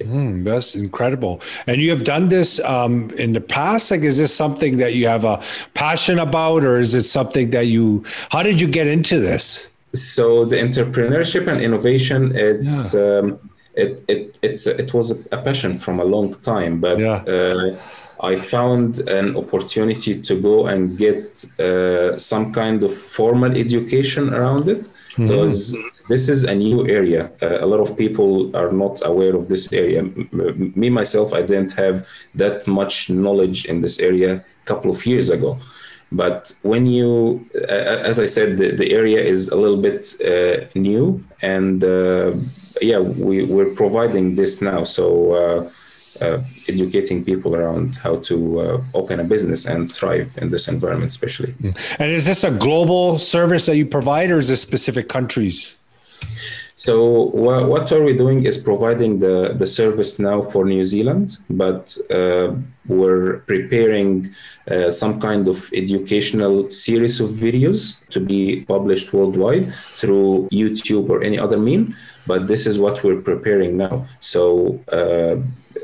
Mm, 0.04 0.44
that's 0.44 0.76
incredible. 0.76 1.42
And 1.68 1.82
you 1.82 1.90
have 1.90 2.04
done 2.04 2.30
this 2.30 2.60
um, 2.62 3.10
in 3.12 3.34
the 3.34 3.42
past. 3.42 3.92
Like, 3.92 4.02
is 4.02 4.18
this 4.18 4.34
something 4.34 4.78
that 4.78 4.94
you 4.94 5.08
have 5.08 5.26
a 5.26 5.42
passion 5.74 6.20
about, 6.20 6.64
or 6.64 6.80
is 6.80 6.96
it 6.96 7.04
something 7.04 7.52
that 7.52 7.68
you? 7.68 8.04
How 8.30 8.44
did 8.44 8.60
you 8.60 8.68
get 8.68 8.88
into 8.88 9.20
this? 9.20 9.70
So 9.96 10.46
the 10.46 10.58
entrepreneurship 10.58 11.48
and 11.48 11.62
innovation 11.62 12.36
is. 12.36 12.94
Yeah. 12.94 13.02
Um, 13.02 13.50
it, 13.76 14.04
it 14.08 14.40
it's 14.44 14.68
it 14.68 14.94
was 14.94 15.26
a 15.32 15.38
passion 15.38 15.80
from 15.80 16.00
a 16.00 16.04
long 16.04 16.36
time, 16.42 16.80
but 16.80 17.00
yeah. 17.00 17.24
uh, 17.24 17.76
I 18.24 18.36
found 18.38 19.00
an 19.10 19.36
opportunity 19.36 20.22
to 20.22 20.42
go 20.42 20.68
and 20.68 20.98
get 20.98 21.44
uh, 21.60 22.18
some 22.18 22.54
kind 22.54 22.84
of 22.84 22.94
formal 22.94 23.52
education 23.58 24.34
around 24.34 24.70
it 24.70 24.90
mm-hmm. 25.18 25.28
This 26.10 26.28
is 26.30 26.44
a 26.44 26.54
new 26.54 26.88
area. 26.88 27.32
Uh, 27.42 27.60
a 27.60 27.66
lot 27.66 27.80
of 27.80 27.98
people 27.98 28.56
are 28.56 28.72
not 28.72 29.02
aware 29.06 29.36
of 29.36 29.48
this 29.48 29.72
area. 29.72 30.00
M- 30.00 30.74
me 30.76 30.90
myself, 30.90 31.34
I 31.34 31.42
didn't 31.42 31.74
have 31.74 32.08
that 32.36 32.68
much 32.68 33.10
knowledge 33.10 33.66
in 33.66 33.82
this 33.82 34.00
area 34.00 34.36
a 34.36 34.66
couple 34.66 34.92
of 34.92 35.06
years 35.06 35.30
ago. 35.30 35.58
But 36.12 36.54
when 36.62 36.86
you, 36.86 37.44
uh, 37.56 37.72
as 38.12 38.20
I 38.20 38.28
said, 38.28 38.58
the, 38.58 38.76
the, 38.76 38.92
area 38.92 39.20
is 39.20 39.50
a 39.50 39.56
little 39.56 39.82
bit 39.82 40.14
uh, 40.22 40.66
new, 40.76 41.24
and 41.42 41.84
uh, 41.84 42.34
yeah, 42.82 43.00
we, 43.00 43.46
we're 43.46 43.74
providing 43.74 44.36
this 44.36 44.62
now. 44.62 44.84
So 44.84 45.34
uh, 45.34 45.72
uh, 46.24 46.44
educating 46.68 47.26
people 47.26 47.56
around 47.56 47.96
how 47.96 48.18
to 48.18 48.84
open 48.94 49.20
a 49.22 49.24
business 49.24 49.66
and 49.66 49.92
thrive 49.92 50.38
in 50.38 50.52
this 50.52 50.68
environment, 50.68 51.10
especially. 51.10 51.54
Mm. 51.54 51.96
And 51.98 52.12
is 52.12 52.26
this 52.26 52.44
a 52.44 52.52
global 52.52 53.18
service 53.18 53.66
that 53.66 53.78
you 53.78 53.88
provide, 53.88 54.30
or 54.30 54.38
is 54.38 54.50
this 54.50 54.62
specific 54.62 55.10
countries? 55.10 55.78
So 56.76 57.28
wh- 57.30 57.70
what 57.70 57.92
are 57.92 58.04
we 58.04 58.14
doing 58.14 58.46
is 58.46 58.58
providing 58.58 59.20
the, 59.20 59.54
the 59.58 59.66
service 59.66 60.20
now 60.20 60.42
for 60.42 60.66
New 60.66 60.84
Zealand, 60.84 61.38
but 61.50 61.98
uh, 62.10 62.56
we're 62.88 63.40
preparing 63.52 64.34
uh, 64.70 64.90
some 64.90 65.20
kind 65.20 65.48
of 65.48 65.70
educational 65.74 66.70
series 66.70 67.22
of 67.22 67.30
videos 67.30 68.00
to 68.10 68.20
be 68.20 68.62
published 68.62 69.14
worldwide 69.14 69.74
through 69.94 70.50
YouTube 70.52 71.10
or 71.10 71.24
any 71.24 71.38
other 71.40 71.58
mean. 71.58 71.96
But 72.26 72.48
this 72.48 72.66
is 72.66 72.80
what 72.80 73.04
we're 73.04 73.22
preparing 73.22 73.78
now. 73.78 74.06
So 74.20 74.80
uh, 74.92 75.36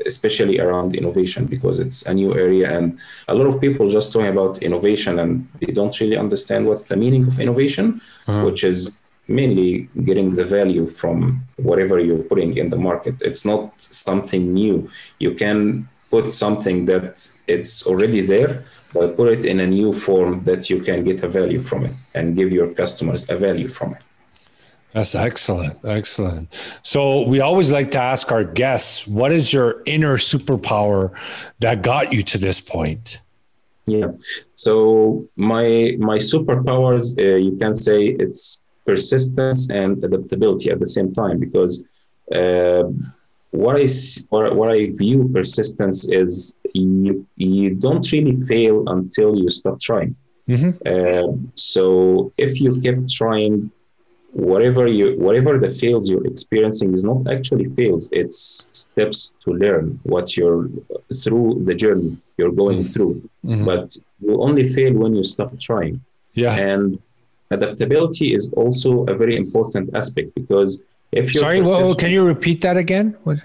especially 0.06 0.58
around 0.60 0.94
innovation 0.94 1.46
because 1.46 1.80
it's 1.80 2.02
a 2.02 2.14
new 2.14 2.34
area 2.34 2.76
and 2.76 2.98
a 3.28 3.34
lot 3.34 3.46
of 3.46 3.60
people 3.60 3.88
just 3.88 4.12
talking 4.12 4.28
about 4.28 4.58
innovation 4.58 5.18
and 5.18 5.48
they 5.60 5.72
don't 5.72 5.98
really 6.00 6.16
understand 6.16 6.66
what's 6.66 6.86
the 6.86 6.96
meaning 6.96 7.26
of 7.26 7.38
innovation, 7.38 8.00
uh-huh. 8.26 8.44
which 8.44 8.64
is 8.64 9.02
mainly 9.30 9.88
getting 10.04 10.34
the 10.34 10.44
value 10.44 10.86
from 10.86 11.42
whatever 11.56 11.98
you're 11.98 12.22
putting 12.24 12.56
in 12.56 12.68
the 12.68 12.76
market. 12.76 13.22
It's 13.22 13.44
not 13.44 13.72
something 13.78 14.52
new. 14.52 14.90
You 15.18 15.34
can 15.34 15.88
put 16.10 16.32
something 16.32 16.86
that 16.86 17.28
it's 17.46 17.86
already 17.86 18.20
there, 18.20 18.64
but 18.92 19.16
put 19.16 19.28
it 19.32 19.44
in 19.44 19.60
a 19.60 19.66
new 19.66 19.92
form 19.92 20.42
that 20.44 20.68
you 20.68 20.80
can 20.80 21.04
get 21.04 21.22
a 21.22 21.28
value 21.28 21.60
from 21.60 21.84
it 21.84 21.94
and 22.14 22.36
give 22.36 22.50
your 22.52 22.68
customers 22.74 23.30
a 23.30 23.36
value 23.36 23.68
from 23.68 23.94
it. 23.94 24.02
That's 24.92 25.14
excellent. 25.14 25.78
Excellent. 25.84 26.52
So 26.82 27.22
we 27.22 27.38
always 27.40 27.70
like 27.70 27.92
to 27.92 27.98
ask 27.98 28.32
our 28.32 28.42
guests, 28.42 29.06
what 29.06 29.30
is 29.30 29.52
your 29.52 29.82
inner 29.86 30.18
superpower 30.18 31.16
that 31.60 31.82
got 31.82 32.12
you 32.12 32.24
to 32.24 32.38
this 32.38 32.60
point? 32.60 33.20
Yeah. 33.86 34.08
So 34.54 35.28
my 35.36 35.96
my 35.98 36.18
superpowers, 36.18 37.16
uh, 37.18 37.36
you 37.36 37.56
can 37.56 37.74
say 37.74 38.06
it's 38.06 38.59
persistence 38.86 39.70
and 39.70 40.02
adaptability 40.04 40.70
at 40.70 40.80
the 40.80 40.86
same 40.86 41.12
time 41.14 41.38
because 41.38 41.84
uh, 42.34 42.84
what 43.50 43.76
I 43.76 43.86
or 44.30 44.54
what 44.54 44.70
I 44.70 44.90
view 44.90 45.28
persistence 45.32 46.08
is 46.08 46.56
you 46.74 47.26
you 47.36 47.74
don't 47.74 48.10
really 48.12 48.36
fail 48.42 48.84
until 48.88 49.36
you 49.36 49.50
stop 49.50 49.80
trying. 49.80 50.14
Mm-hmm. 50.48 50.70
Uh, 50.86 51.36
so 51.54 52.32
if 52.36 52.60
you 52.60 52.80
keep 52.80 53.08
trying, 53.08 53.70
whatever 54.32 54.86
you 54.86 55.18
whatever 55.18 55.58
the 55.58 55.68
fails 55.68 56.08
you're 56.08 56.26
experiencing 56.26 56.94
is 56.94 57.02
not 57.02 57.28
actually 57.30 57.68
fails. 57.74 58.08
It's 58.12 58.70
steps 58.72 59.34
to 59.44 59.50
learn 59.52 59.98
what 60.04 60.36
you're 60.36 60.68
through 61.22 61.62
the 61.64 61.74
journey 61.74 62.16
you're 62.36 62.52
going 62.52 62.80
mm-hmm. 62.80 62.92
through. 62.92 63.14
Mm-hmm. 63.44 63.64
But 63.64 63.96
you 64.20 64.40
only 64.40 64.68
fail 64.68 64.92
when 64.94 65.14
you 65.14 65.24
stop 65.24 65.58
trying. 65.58 66.00
Yeah. 66.34 66.54
And 66.54 67.00
adaptability 67.50 68.34
is 68.34 68.48
also 68.50 69.04
a 69.06 69.14
very 69.14 69.36
important 69.36 69.90
aspect 69.94 70.34
because 70.34 70.82
if 71.12 71.34
you're 71.34 71.42
sorry 71.42 71.60
well, 71.60 71.94
can 71.94 72.10
you 72.10 72.24
repeat 72.24 72.60
that 72.62 72.76
again 72.76 73.16
what 73.24 73.38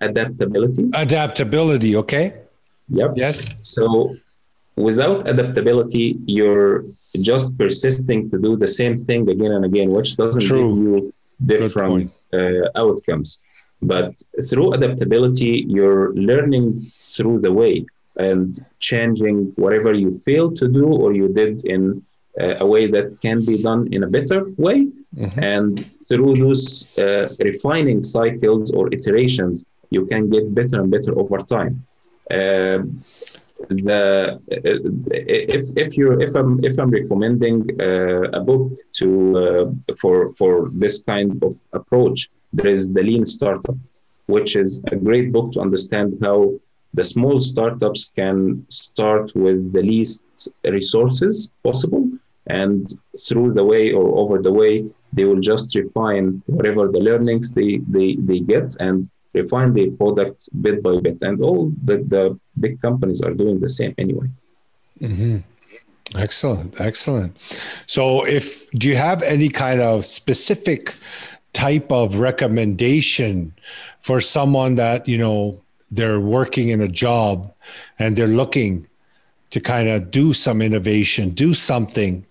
adaptability 0.00 0.90
adaptability 0.94 1.96
okay 1.96 2.34
Yep. 2.88 3.12
Yes. 3.16 3.48
So 3.60 4.16
without 4.76 5.28
adaptability, 5.28 6.18
you're 6.26 6.84
just 7.20 7.56
persisting 7.58 8.30
to 8.30 8.38
do 8.38 8.56
the 8.56 8.68
same 8.68 8.98
thing 8.98 9.28
again 9.28 9.52
and 9.52 9.64
again, 9.64 9.90
which 9.90 10.16
doesn't 10.16 10.42
True. 10.42 10.74
give 10.74 10.82
you 10.84 11.14
different 11.44 12.10
uh, 12.32 12.68
outcomes. 12.76 13.40
But 13.80 14.14
through 14.48 14.74
adaptability, 14.74 15.64
you're 15.68 16.14
learning 16.14 16.92
through 17.00 17.40
the 17.40 17.52
way 17.52 17.84
and 18.16 18.54
changing 18.78 19.52
whatever 19.56 19.92
you 19.92 20.12
failed 20.12 20.56
to 20.56 20.68
do 20.68 20.86
or 20.86 21.14
you 21.14 21.28
did 21.28 21.64
in 21.64 22.02
a 22.38 22.66
way 22.66 22.86
that 22.86 23.20
can 23.20 23.44
be 23.44 23.62
done 23.62 23.88
in 23.92 24.02
a 24.04 24.06
better 24.06 24.40
way. 24.56 24.88
Mhm. 25.16 25.38
And 25.54 25.84
through 26.08 26.36
those 26.36 26.64
uh, 26.98 27.28
refining 27.38 28.02
cycles 28.02 28.70
or 28.72 28.88
iterations, 28.92 29.64
you 29.90 30.06
can 30.06 30.30
get 30.30 30.54
better 30.54 30.80
and 30.80 30.90
better 30.90 31.12
over 31.18 31.38
time. 31.38 31.84
Um, 32.30 33.04
the 33.68 34.40
if 34.48 35.64
if 35.76 35.96
you 35.96 36.20
if 36.20 36.34
I'm 36.34 36.64
if 36.64 36.78
I'm 36.78 36.90
recommending 36.90 37.58
uh, 37.80 38.38
a 38.38 38.40
book 38.40 38.72
to 38.98 39.08
uh, 39.44 39.94
for 40.00 40.34
for 40.34 40.70
this 40.72 41.02
kind 41.02 41.42
of 41.42 41.54
approach, 41.72 42.30
there 42.52 42.68
is 42.76 42.92
the 42.92 43.02
Lean 43.02 43.24
Startup, 43.26 43.76
which 44.26 44.56
is 44.56 44.80
a 44.90 44.96
great 44.96 45.32
book 45.32 45.52
to 45.52 45.60
understand 45.60 46.18
how 46.22 46.38
the 46.94 47.04
small 47.04 47.40
startups 47.40 48.12
can 48.14 48.66
start 48.68 49.34
with 49.34 49.72
the 49.72 49.82
least 49.82 50.26
resources 50.64 51.50
possible 51.62 52.11
and 52.46 52.92
through 53.26 53.54
the 53.54 53.64
way 53.64 53.92
or 53.92 54.18
over 54.18 54.42
the 54.42 54.52
way 54.52 54.88
they 55.12 55.24
will 55.24 55.40
just 55.40 55.74
refine 55.74 56.42
whatever 56.46 56.88
the 56.88 56.98
learnings 56.98 57.50
they 57.52 57.80
they, 57.88 58.16
they 58.18 58.40
get 58.40 58.74
and 58.80 59.08
refine 59.34 59.72
their 59.72 59.90
product 59.92 60.48
bit 60.60 60.82
by 60.82 60.98
bit. 61.00 61.22
And 61.22 61.40
all 61.40 61.72
the, 61.84 61.98
the 61.98 62.38
big 62.60 62.80
companies 62.82 63.22
are 63.22 63.32
doing 63.32 63.60
the 63.60 63.68
same 63.68 63.94
anyway. 63.96 64.28
Hmm 64.98 65.38
Excellent, 66.16 66.78
excellent. 66.78 67.36
So, 67.86 68.24
if 68.26 68.70
do 68.72 68.88
you 68.88 68.96
have 68.96 69.22
any 69.22 69.48
kind 69.48 69.80
of 69.80 70.04
specific 70.04 70.94
type 71.52 71.90
of 71.90 72.16
recommendation 72.16 73.54
for 74.00 74.20
someone 74.20 74.74
that 74.74 75.08
you 75.08 75.16
know 75.16 75.60
they're 75.90 76.20
working 76.20 76.68
in 76.68 76.80
a 76.80 76.88
job 76.88 77.52
and 77.98 78.16
they're 78.16 78.26
looking 78.26 78.86
to 79.50 79.60
kind 79.60 79.88
of 79.88 80.10
do 80.10 80.32
some 80.32 80.60
innovation, 80.60 81.30
do 81.30 81.54
something, 81.54 82.26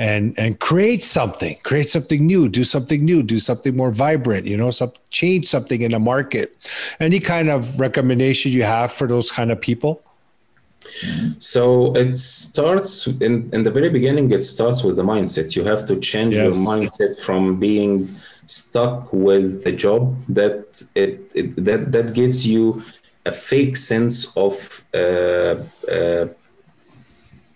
and 0.00 0.36
and 0.38 0.58
create 0.58 1.04
something, 1.04 1.56
create 1.62 1.90
something 1.90 2.26
new, 2.26 2.48
do 2.48 2.64
something 2.64 3.04
new, 3.04 3.22
do 3.22 3.38
something 3.38 3.76
more 3.76 3.92
vibrant, 3.92 4.46
you 4.46 4.56
know, 4.56 4.70
some 4.70 4.92
change 5.10 5.46
something 5.46 5.82
in 5.82 5.92
the 5.92 5.98
market. 5.98 6.56
Any 6.98 7.20
kind 7.20 7.50
of 7.50 7.78
recommendation 7.78 8.50
you 8.50 8.62
have 8.62 8.90
for 8.90 9.06
those 9.06 9.30
kind 9.30 9.52
of 9.52 9.60
people? 9.60 10.02
So 11.38 11.94
it 11.94 12.16
starts 12.16 13.06
in, 13.06 13.50
in 13.52 13.62
the 13.62 13.70
very 13.70 13.90
beginning, 13.90 14.32
it 14.32 14.42
starts 14.42 14.82
with 14.82 14.96
the 14.96 15.02
mindset. 15.02 15.54
You 15.54 15.64
have 15.64 15.86
to 15.88 16.00
change 16.00 16.34
your 16.34 16.54
mindset 16.54 17.22
from 17.26 17.60
being 17.60 18.16
stuck 18.46 19.12
with 19.12 19.66
a 19.66 19.72
job 19.72 20.16
that 20.30 20.82
it, 20.94 21.30
it 21.34 21.62
that 21.62 21.92
that 21.92 22.14
gives 22.14 22.46
you 22.46 22.82
a 23.26 23.32
fake 23.32 23.76
sense 23.76 24.34
of 24.34 24.82
uh, 24.94 25.56
uh, 25.96 26.26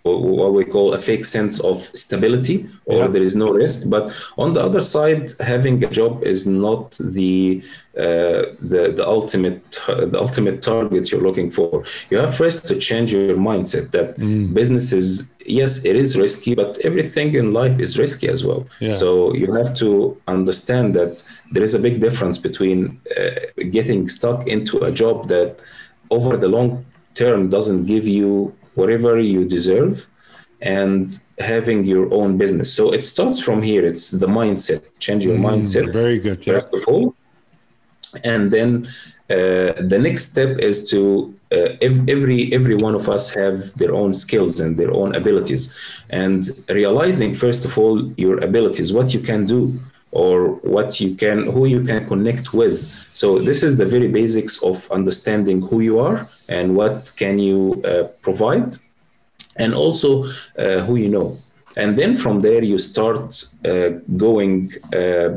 what 0.05 0.53
we 0.53 0.63
call 0.63 0.93
a 0.93 0.99
fake 0.99 1.25
sense 1.25 1.59
of 1.59 1.77
stability 1.93 2.67
or 2.85 2.97
Yeah. 2.97 3.07
there 3.07 3.23
is 3.23 3.35
no 3.35 3.49
risk 3.51 3.89
but 3.89 4.11
on 4.37 4.53
the 4.53 4.61
other 4.63 4.79
side 4.81 5.33
having 5.39 5.83
a 5.83 5.89
job 5.89 6.23
is 6.23 6.45
not 6.45 6.91
the 7.17 7.63
uh, 7.97 8.41
the 8.71 8.81
the 8.99 9.05
ultimate 9.17 9.61
the 10.13 10.19
ultimate 10.25 10.61
target 10.61 11.11
you're 11.11 11.25
looking 11.29 11.49
for 11.49 11.83
you 12.11 12.17
have 12.23 12.35
first 12.35 12.65
to 12.69 12.75
change 12.75 13.13
your 13.13 13.37
mindset 13.51 13.85
that 13.91 14.09
business 14.53 14.91
is 14.93 15.33
yes 15.59 15.71
it 15.85 15.95
is 15.95 16.09
risky 16.25 16.53
but 16.55 16.77
everything 16.89 17.33
in 17.35 17.53
life 17.61 17.79
is 17.85 17.97
risky 17.97 18.27
as 18.35 18.41
well 18.47 18.61
Yeah. 18.79 18.89
so 19.01 19.07
you 19.41 19.47
have 19.59 19.71
to 19.83 19.89
understand 20.27 20.93
that 20.99 21.23
there 21.53 21.63
is 21.63 21.73
a 21.75 21.79
big 21.87 21.95
difference 22.05 22.37
between 22.47 22.79
uh, 23.19 23.39
getting 23.77 24.07
stuck 24.17 24.39
into 24.55 24.75
a 24.89 24.91
job 24.91 25.15
that 25.33 25.49
over 26.17 26.37
the 26.37 26.47
long 26.57 26.69
term 27.21 27.49
doesn't 27.49 27.85
give 27.93 28.05
you 28.19 28.53
whatever 28.75 29.19
you 29.19 29.45
deserve 29.45 30.07
and 30.61 31.19
having 31.39 31.85
your 31.85 32.13
own 32.13 32.37
business. 32.37 32.73
So 32.73 32.91
it 32.91 33.03
starts 33.03 33.39
from 33.39 33.61
here. 33.61 33.85
It's 33.85 34.11
the 34.11 34.27
mindset. 34.27 34.83
Change 34.99 35.25
your 35.25 35.37
mindset 35.37 35.91
Very 35.93 36.19
good. 36.19 36.45
Yeah. 36.45 36.59
first 36.59 36.73
of 36.73 36.87
all. 36.87 37.15
And 38.23 38.51
then 38.51 38.87
uh, 39.29 39.73
the 39.91 39.99
next 39.99 40.31
step 40.31 40.57
is 40.59 40.89
to 40.91 41.33
uh, 41.51 41.75
every 41.81 42.53
every 42.53 42.75
one 42.75 42.95
of 42.95 43.09
us 43.09 43.29
have 43.41 43.73
their 43.75 43.93
own 43.93 44.13
skills 44.13 44.59
and 44.59 44.77
their 44.77 44.93
own 44.93 45.15
abilities. 45.15 45.73
And 46.09 46.49
realizing 46.69 47.33
first 47.33 47.65
of 47.65 47.77
all 47.77 47.97
your 48.17 48.37
abilities 48.43 48.93
what 48.93 49.13
you 49.13 49.19
can 49.19 49.45
do 49.45 49.77
or 50.15 50.55
what 50.75 50.99
you 51.01 51.13
can 51.13 51.37
who 51.55 51.65
you 51.65 51.81
can 51.83 52.07
connect 52.07 52.53
with. 52.53 52.77
So 53.13 53.39
this 53.39 53.63
is 53.63 53.75
the 53.81 53.85
very 53.85 54.07
basics 54.07 54.63
of 54.63 54.89
understanding 54.91 55.61
who 55.61 55.81
you 55.81 55.99
are 55.99 56.29
and 56.47 56.75
what 56.75 57.11
can 57.17 57.37
you 57.37 57.59
uh, 57.83 58.03
provide 58.21 58.69
and 59.57 59.73
also 59.73 60.23
uh, 60.23 60.79
who 60.85 60.95
you 60.95 61.09
know. 61.09 61.37
And 61.77 61.99
then 61.99 62.15
from 62.15 62.39
there 62.39 62.63
you 62.63 62.77
start 62.77 63.43
uh, 63.65 63.89
going 64.25 64.71
uh, 64.93 65.29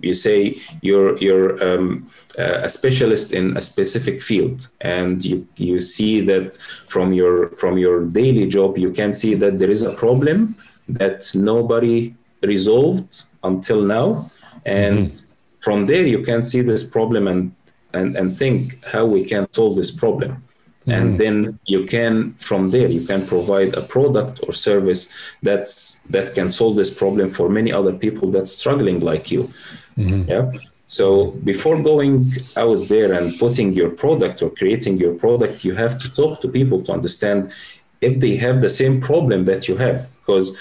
you 0.00 0.14
say 0.14 0.56
you're 0.80 1.18
you're 1.18 1.52
um, 1.68 2.08
uh, 2.38 2.60
a 2.62 2.68
specialist 2.68 3.32
in 3.32 3.56
a 3.56 3.60
specific 3.60 4.22
field 4.22 4.68
and 4.80 5.24
you 5.24 5.46
you 5.56 5.80
see 5.80 6.20
that 6.20 6.56
from 6.86 7.12
your 7.12 7.50
from 7.60 7.78
your 7.78 8.04
daily 8.06 8.46
job 8.46 8.78
you 8.78 8.90
can 8.92 9.12
see 9.12 9.34
that 9.34 9.58
there 9.58 9.70
is 9.70 9.82
a 9.82 9.92
problem 9.94 10.54
that 10.88 11.30
nobody 11.34 12.14
resolved 12.42 13.24
until 13.42 13.82
now. 13.82 14.30
And 14.64 15.12
mm-hmm. 15.12 15.26
from 15.60 15.86
there 15.86 16.06
you 16.06 16.22
can 16.22 16.42
see 16.42 16.62
this 16.62 16.84
problem 16.84 17.28
and 17.28 17.54
and, 17.94 18.16
and 18.16 18.36
think 18.36 18.84
how 18.84 19.06
we 19.06 19.24
can 19.24 19.46
solve 19.52 19.76
this 19.76 19.90
problem. 19.90 20.42
And 20.86 21.08
mm-hmm. 21.08 21.16
then 21.16 21.58
you 21.66 21.84
can 21.84 22.34
from 22.34 22.70
there 22.70 22.88
you 22.88 23.06
can 23.06 23.26
provide 23.26 23.74
a 23.74 23.82
product 23.82 24.40
or 24.46 24.52
service 24.52 25.12
that's 25.42 26.00
that 26.10 26.34
can 26.34 26.50
solve 26.50 26.76
this 26.76 26.92
problem 26.92 27.30
for 27.30 27.48
many 27.48 27.72
other 27.72 27.92
people 27.92 28.30
that's 28.30 28.52
struggling 28.52 29.00
like 29.00 29.30
you. 29.30 29.50
Mm-hmm. 29.98 30.30
Yeah? 30.30 30.50
So 30.86 31.32
before 31.44 31.82
going 31.82 32.32
out 32.56 32.88
there 32.88 33.12
and 33.12 33.38
putting 33.38 33.74
your 33.74 33.90
product 33.90 34.42
or 34.42 34.50
creating 34.50 34.96
your 34.96 35.14
product 35.14 35.62
you 35.62 35.74
have 35.74 35.98
to 35.98 36.08
talk 36.14 36.40
to 36.40 36.48
people 36.48 36.82
to 36.84 36.92
understand 36.92 37.52
if 38.00 38.20
they 38.20 38.36
have 38.36 38.62
the 38.62 38.68
same 38.70 39.00
problem 39.00 39.44
that 39.44 39.68
you 39.68 39.76
have. 39.76 40.08
Because 40.20 40.56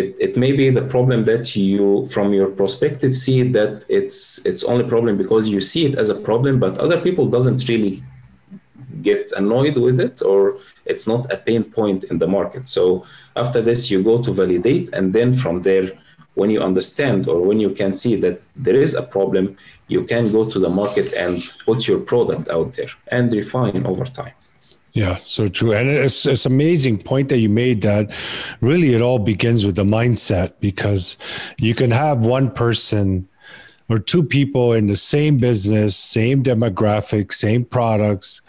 it, 0.00 0.16
it 0.18 0.36
may 0.36 0.52
be 0.52 0.70
the 0.70 0.86
problem 0.94 1.24
that 1.24 1.54
you 1.54 2.04
from 2.06 2.32
your 2.34 2.50
perspective 2.62 3.16
see 3.16 3.40
that 3.58 3.84
it's 3.88 4.44
it's 4.44 4.64
only 4.64 4.84
problem 4.94 5.16
because 5.16 5.48
you 5.48 5.60
see 5.60 5.86
it 5.86 5.94
as 5.96 6.08
a 6.08 6.18
problem 6.28 6.58
but 6.58 6.78
other 6.78 7.00
people 7.00 7.26
doesn't 7.36 7.68
really 7.68 8.02
get 9.02 9.30
annoyed 9.36 9.76
with 9.76 10.00
it 10.00 10.22
or 10.22 10.56
it's 10.86 11.06
not 11.06 11.30
a 11.32 11.36
pain 11.36 11.62
point 11.62 12.04
in 12.04 12.18
the 12.18 12.26
market. 12.26 12.66
So 12.66 13.04
after 13.36 13.60
this 13.62 13.90
you 13.90 14.02
go 14.02 14.22
to 14.22 14.32
validate 14.32 14.92
and 14.92 15.12
then 15.12 15.34
from 15.34 15.62
there 15.62 15.92
when 16.34 16.50
you 16.50 16.60
understand 16.60 17.28
or 17.28 17.40
when 17.42 17.60
you 17.60 17.70
can 17.70 17.92
see 17.92 18.16
that 18.16 18.40
there 18.56 18.80
is 18.80 18.94
a 18.94 19.02
problem 19.02 19.56
you 19.86 20.02
can 20.04 20.32
go 20.32 20.50
to 20.50 20.58
the 20.58 20.68
market 20.68 21.12
and 21.12 21.36
put 21.64 21.86
your 21.86 22.00
product 22.00 22.48
out 22.48 22.74
there 22.74 22.90
and 23.08 23.32
refine 23.32 23.86
over 23.86 24.04
time 24.04 24.34
Yeah, 24.94 25.16
so 25.16 25.48
true. 25.48 25.72
And 25.72 25.90
it's 25.90 26.24
it's 26.24 26.46
amazing 26.46 26.98
point 26.98 27.28
that 27.30 27.38
you 27.38 27.48
made 27.48 27.82
that 27.82 28.12
really 28.60 28.94
it 28.94 29.02
all 29.02 29.18
begins 29.18 29.66
with 29.66 29.74
the 29.74 29.82
mindset 29.82 30.52
because 30.60 31.16
you 31.58 31.74
can 31.74 31.90
have 31.90 32.20
one 32.20 32.48
person 32.48 33.28
or 33.88 33.98
two 33.98 34.22
people 34.22 34.72
in 34.72 34.86
the 34.86 34.96
same 34.96 35.36
business, 35.36 35.96
same 35.96 36.44
demographic, 36.44 37.32
same 37.32 37.64
products. 37.64 38.40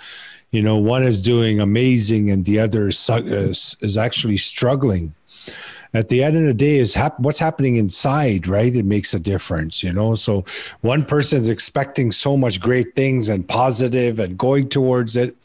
You 0.52 0.62
know, 0.62 0.78
one 0.78 1.04
is 1.04 1.20
doing 1.20 1.60
amazing 1.60 2.30
and 2.30 2.46
the 2.46 2.60
other 2.60 2.88
is, 2.90 3.10
is, 3.10 3.76
is 3.82 3.98
actually 3.98 4.38
struggling. 4.38 5.16
At 5.96 6.10
the 6.10 6.22
end 6.22 6.36
of 6.36 6.44
the 6.44 6.54
day, 6.54 6.76
is 6.76 6.94
hap- 6.94 7.18
what's 7.22 7.40
happening 7.40 7.78
inside, 7.78 8.48
right? 8.50 8.76
It 8.76 8.84
makes 8.84 9.14
a 9.14 9.20
difference, 9.20 9.82
you 9.82 9.94
know. 9.94 10.14
So 10.16 10.44
one 10.82 11.06
person's 11.06 11.48
expecting 11.48 12.12
so 12.12 12.36
much 12.36 12.60
great 12.60 12.98
things 12.98 13.30
and 13.30 13.48
positive 13.48 14.20
and 14.20 14.38
going 14.38 14.68
towards 14.68 15.16
it. 15.16 15.38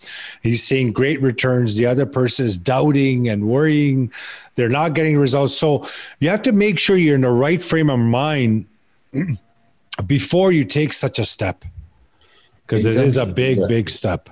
He's 0.42 0.64
seeing 0.64 0.92
great 0.92 1.22
returns. 1.22 1.76
The 1.76 1.86
other 1.86 2.04
person 2.04 2.46
is 2.46 2.58
doubting 2.58 3.28
and 3.28 3.46
worrying. 3.46 4.10
They're 4.56 4.68
not 4.68 4.94
getting 4.94 5.16
results. 5.16 5.56
So 5.56 5.86
you 6.18 6.28
have 6.30 6.42
to 6.42 6.52
make 6.52 6.80
sure 6.80 6.96
you're 6.96 7.14
in 7.14 7.20
the 7.20 7.30
right 7.30 7.62
frame 7.62 7.88
of 7.88 8.00
mind 8.00 8.66
before 10.06 10.50
you 10.50 10.64
take 10.64 10.92
such 10.92 11.20
a 11.20 11.24
step, 11.24 11.64
because 12.66 12.84
it 12.84 12.96
is 12.96 13.16
a 13.18 13.24
big, 13.24 13.58
exactly. 13.58 13.76
big 13.76 13.88
step. 13.88 14.30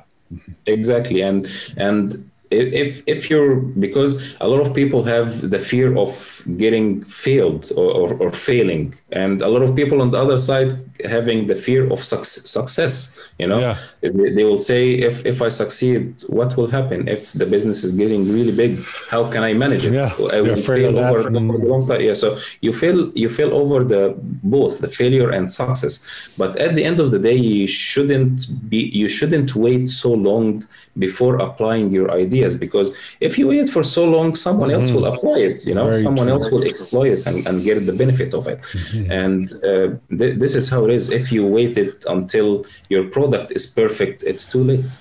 exactly 0.67 1.23
and 1.23 1.49
and 1.77 2.29
if 2.51 3.03
if 3.07 3.31
you're 3.31 3.57
because 3.57 4.37
a 4.41 4.49
lot 4.49 4.61
of 4.61 4.75
people 4.75 5.03
have 5.03 5.51
the 5.51 5.59
fear 5.59 5.97
of 5.97 6.43
getting 6.57 7.05
failed 7.05 7.71
or, 7.77 7.91
or, 8.01 8.15
or, 8.15 8.33
failing. 8.33 8.95
And 9.13 9.43
a 9.43 9.49
lot 9.49 9.63
of 9.63 9.77
people 9.77 10.01
on 10.01 10.11
the 10.11 10.19
other 10.19 10.39
side 10.39 10.79
having 11.05 11.47
the 11.47 11.55
fear 11.55 11.91
of 11.93 12.03
success 12.03 13.19
you 13.39 13.47
know? 13.47 13.61
Yeah. 13.61 13.77
they, 14.01 14.31
they, 14.37 14.45
will 14.45 14.59
say 14.59 14.95
if 14.95 15.25
if 15.25 15.43
i 15.43 15.49
succeed 15.49 16.23
what 16.29 16.57
will 16.57 16.67
happen? 16.67 17.07
If 17.07 17.33
the 17.33 17.47
business 17.47 17.85
is 17.85 17.93
getting 17.93 18.33
really 18.33 18.53
big 18.53 18.83
how 19.09 19.31
can 19.31 19.43
i 19.43 19.53
manage 19.53 19.85
it? 19.87 19.93
Yeah, 19.93 20.13
I 20.33 20.41
will 20.41 20.57
fail 20.57 20.99
over, 20.99 21.19
over 21.21 21.31
the 21.31 21.41
long 21.41 21.87
time. 21.87 22.01
Yeah 22.01 22.15
so 22.15 22.37
you 22.61 22.73
fail 22.73 23.13
you 23.15 23.29
fail 23.29 23.53
over 23.55 23.85
the 23.85 24.15
both 24.57 24.79
the 24.79 24.89
failure 24.89 25.31
and 25.31 25.51
success. 25.51 25.95
But 26.37 26.57
at 26.57 26.75
the 26.75 26.85
end 26.85 26.99
of 27.01 27.11
the 27.11 27.19
day 27.19 27.37
you 27.37 27.67
shouldn't 27.67 28.39
be 28.71 28.81
you 29.01 29.09
shouldn't 29.09 29.55
wait 29.55 29.89
so 29.89 30.13
long 30.13 30.67
before 30.99 31.37
applying 31.37 31.91
your 31.91 32.11
ideas 32.39 32.55
because 32.55 32.89
if 33.21 33.39
you 33.39 33.49
wait 33.49 33.69
for 33.69 33.83
so 33.83 34.05
long 34.05 34.35
someone 34.35 34.71
mm-hmm. 34.71 34.83
else 34.83 34.91
will 34.91 35.07
apply 35.07 35.39
it 35.39 35.67
you 35.67 35.75
know 35.75 35.91
Very 35.91 36.03
someone 36.03 36.27
true. 36.27 36.35
else 36.35 36.51
will 36.51 36.65
exploit 36.65 37.13
it 37.19 37.27
and, 37.27 37.47
and 37.47 37.65
get 37.65 37.87
the 37.87 37.93
benefit 37.93 38.35
of 38.35 38.47
it 38.47 38.61
mm-hmm. 38.63 39.11
and 39.11 39.53
uh, 39.65 39.89
th- 40.19 40.39
this 40.39 40.55
is 40.55 40.69
how 40.69 40.85
it 40.87 40.91
is 40.91 41.11
if 41.11 41.33
you 41.33 41.47
waited 41.47 42.05
until 42.07 42.65
your 42.89 43.05
product 43.05 43.53
is 43.53 43.67
perfect 43.67 44.23
it's 44.23 44.47
too 44.47 44.63
late 44.63 44.93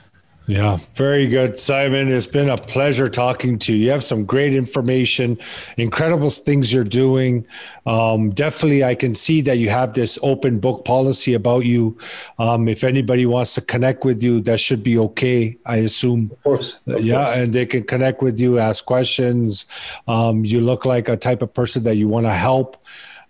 yeah, 0.48 0.80
very 0.96 1.28
good, 1.28 1.60
Simon. 1.60 2.10
It's 2.10 2.26
been 2.26 2.50
a 2.50 2.58
pleasure 2.58 3.10
talking 3.10 3.60
to 3.60 3.74
you. 3.74 3.86
You 3.86 3.92
have 3.92 4.04
some 4.04 4.24
great 4.26 4.56
information, 4.56 5.38
incredible 5.76 6.30
things 6.30 6.72
you're 6.72 6.86
doing. 6.86 7.46
Um, 7.86 8.30
definitely, 8.30 8.82
I 8.86 8.96
can 8.96 9.14
see 9.14 9.42
that 9.42 9.58
you 9.58 9.70
have 9.70 9.94
this 9.94 10.18
open 10.24 10.60
book 10.60 10.86
policy 10.86 11.34
about 11.34 11.66
you. 11.66 11.98
Um, 12.40 12.70
if 12.70 12.86
anybody 12.86 13.26
wants 13.26 13.56
to 13.56 13.62
connect 13.62 14.06
with 14.06 14.24
you, 14.24 14.40
that 14.42 14.62
should 14.62 14.84
be 14.84 14.98
okay. 14.98 15.58
I 15.66 15.78
assume. 15.78 16.32
Of 16.32 16.44
course. 16.44 16.80
Of 16.88 17.04
yeah, 17.04 17.26
course. 17.26 17.38
and 17.38 17.54
they 17.54 17.66
can 17.66 17.84
connect 17.84 18.22
with 18.22 18.40
you, 18.40 18.58
ask 18.58 18.86
questions. 18.86 19.66
Um, 20.08 20.46
you 20.46 20.62
look 20.62 20.86
like 20.86 21.10
a 21.10 21.18
type 21.18 21.42
of 21.42 21.54
person 21.54 21.84
that 21.84 21.98
you 21.98 22.08
want 22.08 22.26
to 22.26 22.34
help, 22.34 22.78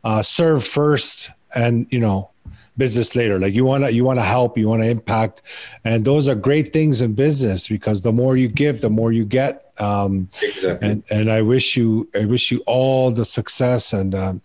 uh, 0.03 0.21
serve 0.21 0.63
first, 0.63 1.31
and 1.55 1.87
you 1.89 1.99
know 1.99 2.29
business 2.77 3.15
later. 3.15 3.39
Like 3.39 3.53
you 3.53 3.65
want 3.65 3.83
to 3.83 3.91
you 3.91 4.03
want 4.03 4.19
to 4.19 4.23
help 4.23 4.57
you 4.57 4.69
want 4.69 4.83
to 4.83 4.89
impact. 4.89 5.41
And 5.83 6.05
those 6.05 6.29
are 6.29 6.35
great 6.35 6.73
things 6.73 7.01
in 7.01 7.13
business 7.13 7.67
because 7.67 8.01
the 8.01 8.11
more 8.11 8.37
you 8.37 8.47
give 8.47 8.81
the 8.81 8.89
more 8.89 9.11
you 9.11 9.25
get. 9.25 9.63
Um, 9.79 10.27
exactly. 10.41 10.89
and 10.89 11.03
and 11.11 11.31
i 11.31 11.39
wish 11.39 11.77
you 11.77 12.09
i 12.15 12.25
wish 12.25 12.49
you 12.49 12.63
all 12.65 13.11
the 13.11 13.23
success 13.23 13.93
and 13.93 14.15
um, 14.15 14.41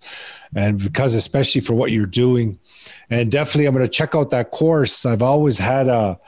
and 0.55 0.79
because 0.79 1.15
especially 1.15 1.63
for 1.63 1.75
what 1.75 1.91
you're 1.91 2.07
doing. 2.07 2.59
And 3.11 3.31
definitely 3.31 3.67
i'm 3.67 3.75
going 3.75 3.85
to 3.85 3.91
check 3.91 4.15
out 4.15 4.31
that 4.31 4.51
course. 4.51 5.07
I've 5.07 5.23
always 5.23 5.59
had 5.59 5.89
a 5.89 6.19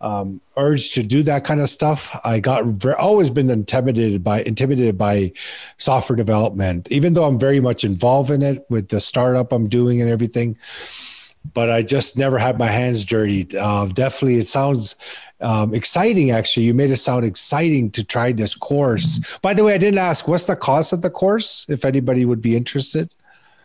um, 0.00 0.40
urge 0.58 0.92
to 0.92 1.02
do 1.02 1.22
that 1.22 1.44
kind 1.44 1.62
of 1.62 1.70
stuff. 1.70 2.14
I 2.24 2.38
got 2.38 2.64
very, 2.66 2.94
always 2.96 3.30
been 3.30 3.48
intimidated 3.48 4.22
by 4.22 4.42
intimidated 4.42 4.98
by 4.98 5.32
software 5.78 6.16
development, 6.16 6.88
even 6.90 7.14
though 7.14 7.24
I'm 7.24 7.38
very 7.38 7.58
much 7.58 7.84
involved 7.84 8.30
in 8.30 8.42
it 8.42 8.66
with 8.68 8.88
the 8.88 9.00
startup 9.00 9.50
I'm 9.50 9.66
doing 9.66 10.02
and 10.02 10.10
everything 10.10 10.58
but 11.52 11.70
I 11.70 11.82
just 11.82 12.16
never 12.16 12.38
had 12.38 12.58
my 12.58 12.68
hands 12.68 13.04
dirty. 13.04 13.46
Uh, 13.56 13.86
definitely, 13.86 14.38
it 14.38 14.46
sounds 14.46 14.96
um, 15.40 15.74
exciting. 15.74 16.30
Actually, 16.30 16.66
you 16.66 16.74
made 16.74 16.90
it 16.90 16.96
sound 16.96 17.24
exciting 17.24 17.90
to 17.92 18.04
try 18.04 18.32
this 18.32 18.54
course. 18.54 19.20
By 19.42 19.54
the 19.54 19.64
way, 19.64 19.74
I 19.74 19.78
didn't 19.78 19.98
ask 19.98 20.26
what's 20.26 20.46
the 20.46 20.56
cost 20.56 20.92
of 20.92 21.02
the 21.02 21.10
course. 21.10 21.66
If 21.68 21.84
anybody 21.84 22.24
would 22.24 22.40
be 22.40 22.56
interested, 22.56 23.12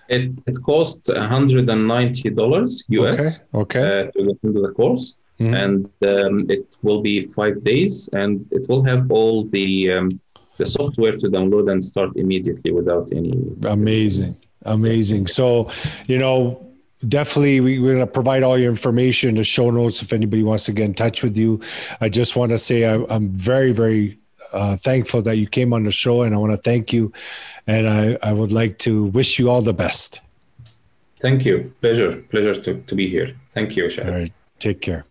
it 0.10 0.32
it 0.46 0.58
costs 0.64 1.10
one 1.10 1.28
hundred 1.28 1.70
and 1.70 1.88
ninety 1.88 2.30
dollars 2.30 2.84
US. 2.90 3.44
Okay. 3.54 3.80
okay. 3.80 4.02
Uh, 4.08 4.12
to 4.12 4.26
get 4.28 4.38
into 4.44 4.62
the 4.62 4.74
course. 4.74 5.18
Mm-hmm. 5.40 5.54
And 5.54 5.86
um, 6.04 6.50
it 6.50 6.76
will 6.82 7.02
be 7.02 7.24
five 7.24 7.64
days, 7.64 8.10
and 8.12 8.46
it 8.52 8.68
will 8.68 8.84
have 8.84 9.10
all 9.10 9.46
the 9.46 9.94
um, 9.94 10.20
the 10.58 10.68
software 10.68 11.14
to 11.14 11.28
download 11.30 11.72
and 11.72 11.82
start 11.82 12.12
immediately 12.18 12.72
without 12.72 13.10
any. 13.14 13.34
Amazing, 13.64 14.36
amazing. 14.66 15.28
So, 15.28 15.72
you 16.08 16.18
know, 16.18 16.69
definitely 17.08 17.60
we, 17.60 17.78
are 17.78 17.94
going 17.94 18.00
to 18.00 18.08
provide 18.08 18.44
all 18.44 18.58
your 18.58 18.70
information 18.70 19.36
the 19.36 19.44
show 19.44 19.70
notes 19.70 20.02
if 20.02 20.12
anybody 20.12 20.44
wants 20.44 20.66
to 20.66 20.74
get 20.74 20.86
in 20.86 20.94
touch 20.94 21.24
with 21.24 21.38
you. 21.38 21.62
I 22.02 22.10
just 22.10 22.36
want 22.36 22.52
to 22.52 22.58
say 22.58 22.86
I, 22.86 22.96
am 23.16 23.30
very 23.30 23.72
very 23.72 24.18
uh, 24.52 24.78
thankful 24.78 25.22
that 25.22 25.38
you 25.38 25.48
came 25.48 25.74
on 25.74 25.84
the 25.84 25.92
show 25.92 26.24
and 26.24 26.34
i 26.34 26.38
want 26.38 26.52
to 26.52 26.58
thank 26.58 26.92
you. 26.92 27.12
And 27.68 27.88
I, 27.88 28.18
I 28.24 28.34
would 28.34 28.52
like 28.52 28.80
to 28.80 29.06
wish 29.06 29.38
you 29.38 29.50
all 29.50 29.62
the 29.62 29.74
best. 29.74 30.22
Thank 31.22 31.46
you. 31.46 31.74
Pleasure. 31.82 32.24
Pleasure 32.32 32.56
to, 32.56 32.82
to 32.82 32.96
be 32.96 33.08
here. 33.08 33.36
Thank 33.54 33.76
you 33.76 33.86
Shahid. 33.86 34.08
all 34.08 34.20
right. 34.20 34.34
Take 34.60 34.82
care 34.82 35.04